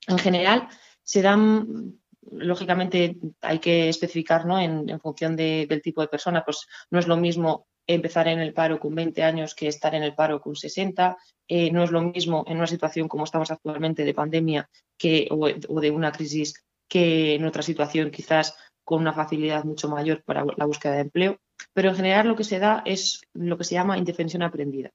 [0.07, 0.69] En general,
[1.03, 2.01] se dan,
[2.31, 4.61] lógicamente hay que especificar ¿no?
[4.61, 8.81] en, función del tipo de persona, pues no es lo mismo empezar en el paro
[8.81, 11.17] con 20 años que estar en el paro con 60.
[11.49, 15.81] Eh, no es lo mismo en una situación como estamos actualmente de pandemia que, o,
[15.81, 20.65] de una crisis que en otra situación quizás con una facilidad mucho mayor para la
[20.65, 21.39] búsqueda de empleo.
[21.73, 24.91] Pero en general lo que se da es lo que se llama indefensión aprendida,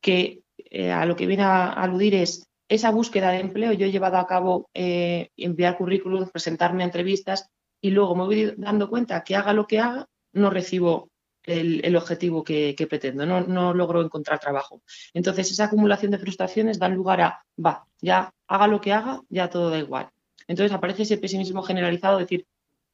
[0.00, 3.72] que eh, a lo que viene a aludir es esa búsqueda de empleo.
[3.72, 7.48] Yo he llevado a cabo eh, enviar currículums, presentarme a entrevistas
[7.80, 11.10] y luego me voy dando cuenta que haga lo que haga, no recibo
[11.46, 14.82] el, objetivo que, pretendo, no, no, logro encontrar trabajo.
[15.14, 19.48] Entonces, esa acumulación de frustraciones da lugar a, va, ya haga lo que haga, ya
[19.48, 20.10] todo da igual.
[20.48, 22.46] Entonces aparece ese pesimismo generalizado, decir,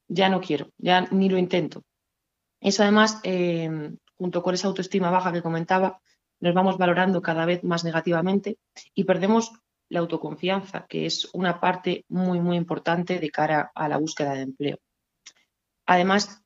[0.08, 1.82] ya no quiero, ya ni lo intento.
[2.60, 3.70] Eso además, eh,
[4.16, 6.00] junto con esa autoestima baja que comentaba,
[6.42, 8.58] nos vamos valorando cada vez más negativamente
[8.94, 9.52] y perdemos
[9.88, 14.42] la autoconfianza, que es una parte muy, muy importante de cara a la búsqueda de
[14.42, 14.78] empleo.
[15.86, 16.42] Además,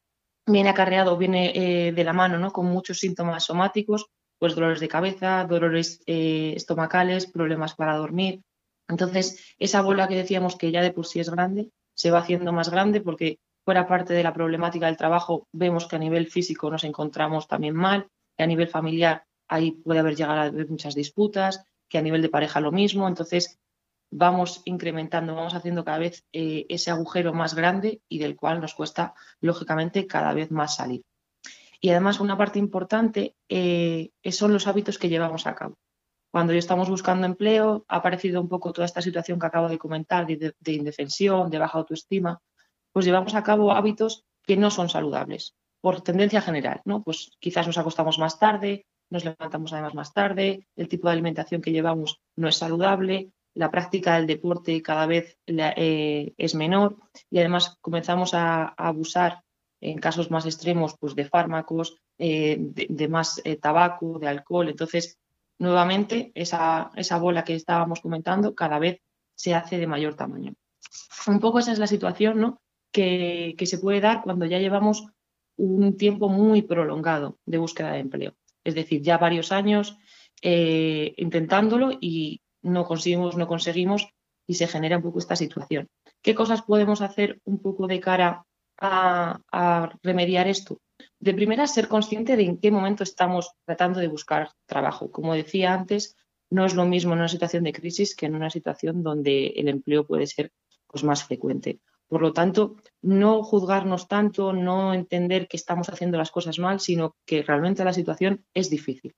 [0.46, 2.52] viene acarreado, viene eh, de la mano ¿no?
[2.52, 4.06] con muchos síntomas somáticos,
[4.38, 8.42] pues dolores de cabeza, dolores eh, estomacales, problemas para dormir.
[8.88, 12.52] Entonces, esa bola que decíamos que ya de por sí es grande, se va haciendo
[12.52, 16.70] más grande porque fuera parte de la problemática del trabajo, vemos que a nivel físico
[16.70, 20.94] nos encontramos también mal, que a nivel familiar ahí puede haber llegado a haber muchas
[20.94, 23.08] disputas, que a nivel de pareja lo mismo.
[23.08, 23.58] Entonces,
[24.10, 28.74] vamos incrementando, vamos haciendo cada vez eh, ese agujero más grande y del cual nos
[28.74, 31.02] cuesta, lógicamente, cada vez más salir.
[31.80, 35.76] Y además, una parte importante eh, son los hábitos que llevamos a cabo.
[36.32, 39.78] Cuando ya estamos buscando empleo, ha aparecido un poco toda esta situación que acabo de
[39.78, 42.40] comentar de indefensión, de baja autoestima,
[42.92, 47.02] pues llevamos a cabo hábitos que no son saludables, por tendencia general, ¿no?
[47.02, 51.62] Pues quizás nos acostamos más tarde, nos levantamos además más tarde, el tipo de alimentación
[51.62, 56.96] que llevamos no es saludable, la práctica del deporte cada vez eh, es menor
[57.30, 59.42] y además comenzamos a, abusar
[59.80, 64.68] en casos más extremos pues de fármacos, eh, de, más eh, tabaco, de alcohol.
[64.68, 65.18] Entonces,
[65.58, 66.90] nuevamente, esa,
[67.20, 69.00] bola que estábamos comentando cada vez
[69.34, 70.54] se hace de mayor tamaño.
[71.26, 72.60] Un poco esa es la situación, ¿no?
[72.96, 75.06] que, se puede dar cuando ya llevamos
[75.56, 78.34] un tiempo muy prolongado de búsqueda de empleo.
[78.66, 79.96] Es decir, ya varios años
[80.42, 84.08] eh, intentándolo y no conseguimos, no conseguimos
[84.44, 85.88] y se genera un poco esta situación.
[86.20, 88.44] ¿Qué cosas podemos hacer un poco de cara
[88.80, 90.80] a, remediar esto?
[91.20, 95.12] De primera, ser consciente de en qué momento estamos tratando de buscar trabajo.
[95.12, 96.16] Como decía antes,
[96.50, 99.68] no es lo mismo en una situación de crisis que en una situación donde el
[99.68, 100.52] empleo puede ser
[100.88, 101.78] pues, más frecuente.
[102.08, 107.16] Por lo tanto, no juzgarnos tanto, no entender que estamos haciendo las cosas mal, sino
[107.26, 109.14] que realmente la situación es difícil.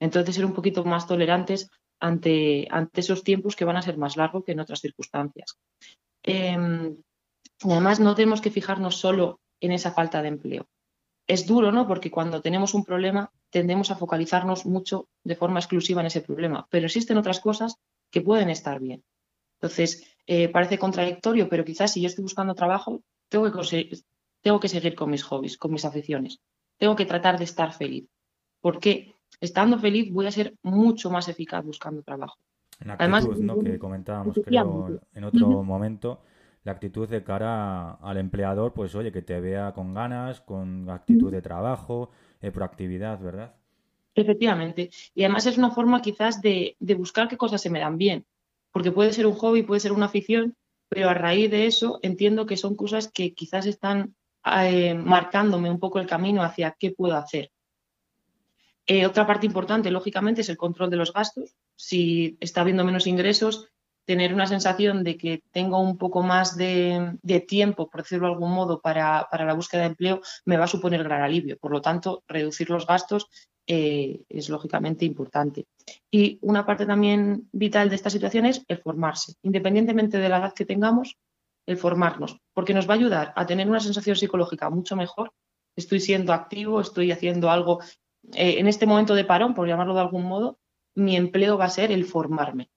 [0.00, 1.70] Entonces, ser un poquito más tolerantes
[2.00, 5.58] ante, ante esos tiempos que van a ser más largos que en otras circunstancias.
[6.22, 6.96] Em,
[7.62, 10.66] además, no tenemos que fijarnos solo en esa falta de empleo.
[11.26, 11.86] Es duro, ¿no?
[11.86, 16.66] Porque cuando tenemos un problema tendemos a focalizarnos mucho de forma exclusiva en ese problema,
[16.70, 17.76] pero existen otras cosas
[18.10, 19.04] que pueden estar bien.
[19.60, 23.98] Entonces, eh, parece contradictorio, pero quizás si yo estoy buscando trabajo, tengo que,
[24.40, 26.40] tengo que seguir con mis hobbies, con mis aficiones.
[26.78, 28.08] Tengo que tratar de estar feliz.
[28.60, 32.38] Porque estando feliz voy a ser mucho más eficaz buscando trabajo.
[32.80, 33.58] En actitud, Además, ¿no?
[33.58, 36.22] que comentábamos creo, en otro momento,
[36.64, 41.30] la actitud de cara al empleador, pues oye, que te vea con ganas, con actitud
[41.30, 43.54] de trabajo, eh, proactividad, ¿verdad?
[44.14, 44.90] Efectivamente.
[45.14, 48.26] Y además es una forma quizás de, buscar qué cosas se me dan bien,
[48.72, 50.56] porque puede ser un hobby, puede ser una afición,
[50.88, 54.14] pero a raíz de eso entiendo que son cosas que quizás están
[54.44, 57.50] eh, marcándome un poco el camino hacia qué puedo hacer.
[58.86, 61.54] Eh, otra parte importante, lógicamente, es el control de los gastos.
[61.76, 63.68] Si está habiendo menos ingresos,
[64.04, 67.16] tener una sensación de que tengo un poco más de,
[67.46, 71.04] tiempo, por decirlo de algún modo, para, la búsqueda de empleo, me va a suponer
[71.04, 71.56] gran alivio.
[71.58, 73.28] Por lo tanto, reducir los gastos
[73.72, 75.66] eh, es lógicamente importante.
[76.10, 79.34] Y una parte también vital de esta situación es el formarse.
[79.42, 81.16] Independientemente de la edad que tengamos,
[81.66, 85.32] el formarnos, porque nos va a ayudar a tener una sensación psicológica mucho mejor.
[85.76, 87.80] Estoy siendo activo, estoy haciendo algo.
[88.34, 90.58] Eh, en este momento de parón, por llamarlo de algún modo,
[90.96, 92.70] mi empleo va a ser el formarme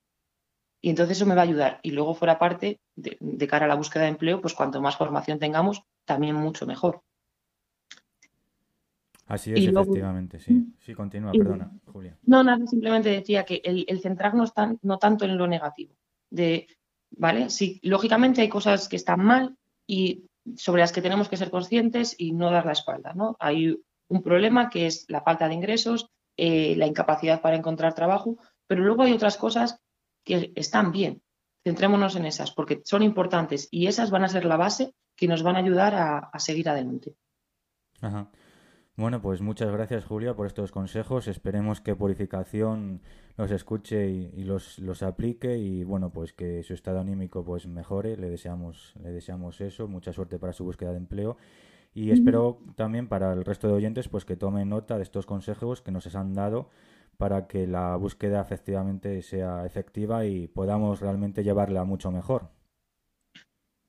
[0.79, 1.79] y entonces eso me va a ayudar.
[1.81, 5.39] Y luego fuera parte, de, cara a la búsqueda de empleo, pues cuanto más formación
[5.39, 7.01] tengamos, también mucho mejor.
[9.25, 10.73] Así es, efectivamente, sí.
[10.79, 12.17] Sí, continúa, perdona, Julia.
[12.23, 15.95] No, nada, simplemente decía que el, centrarnos tan, no tanto en lo negativo.
[16.29, 16.67] De,
[17.11, 17.49] ¿vale?
[17.49, 19.57] Sí, lógicamente hay cosas que están mal
[19.87, 20.25] y
[20.57, 23.37] sobre las que tenemos que ser conscientes y no dar la espalda, ¿no?
[23.39, 28.37] Hay un problema que es la falta de ingresos, eh, la incapacidad para encontrar trabajo,
[28.67, 29.79] pero luego hay otras cosas
[30.25, 31.21] que están bien.
[31.63, 35.43] Centrémonos en esas porque son importantes y esas van a ser la base que nos
[35.43, 37.15] van a ayudar a, seguir adelante.
[38.95, 41.27] Bueno, pues muchas gracias Julia por estos consejos.
[41.27, 43.01] Esperemos que Purificación
[43.37, 48.17] los escuche y, los, los, aplique y bueno, pues que su estado anímico pues mejore.
[48.17, 49.87] Le deseamos, le deseamos eso.
[49.87, 51.37] Mucha suerte para su búsqueda de empleo.
[51.95, 55.81] Y espero también para el resto de oyentes pues que tomen nota de estos consejos
[55.81, 56.69] que nos han dado
[57.17, 62.49] para que la búsqueda efectivamente sea efectiva y podamos realmente llevarla mucho mejor.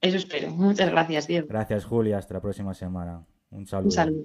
[0.01, 0.51] Eso espero.
[0.51, 1.47] Muchas gracias, Diego.
[1.49, 2.19] Gracias, Julia.
[2.19, 3.27] Hasta la próxima semana.
[3.51, 3.87] Un saludo.
[3.87, 4.25] Un saludo.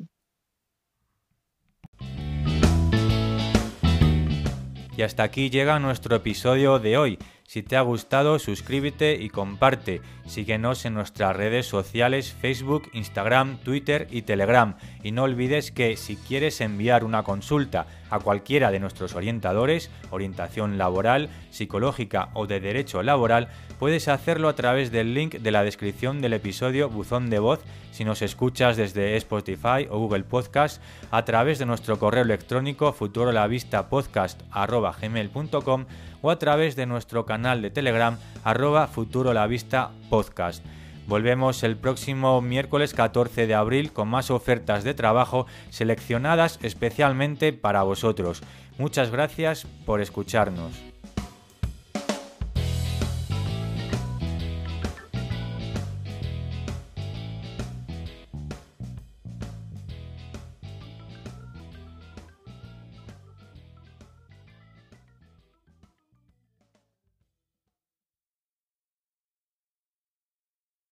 [4.99, 7.19] Y hasta aquí llega nuestro episodio de hoy.
[7.47, 10.01] Si te ha gustado, suscríbete y comparte.
[10.25, 14.75] Síguenos en nuestras redes sociales Facebook, Instagram, Twitter y Telegram.
[15.01, 20.77] Y no olvides que si quieres enviar una consulta a cualquiera de nuestros orientadores, orientación
[20.77, 23.49] laboral, psicológica o de derecho laboral,
[23.79, 27.59] puedes hacerlo a través del link de la descripción del episodio Buzón de Voz
[27.91, 30.81] si nos escuchas desde Spotify o Google Podcast,
[31.11, 35.85] a través de nuestro correo electrónico futurolavistapodcast.gmail.com
[36.21, 40.65] o a través de nuestro canal de Telegram arroba Futuro la Vista Podcast.
[41.09, 47.81] Volvemos el próximo miércoles 14 de abril con más ofertas de trabajo seleccionadas especialmente para
[47.81, 48.43] vosotros.
[48.77, 50.88] Muchas gracias por escucharnos.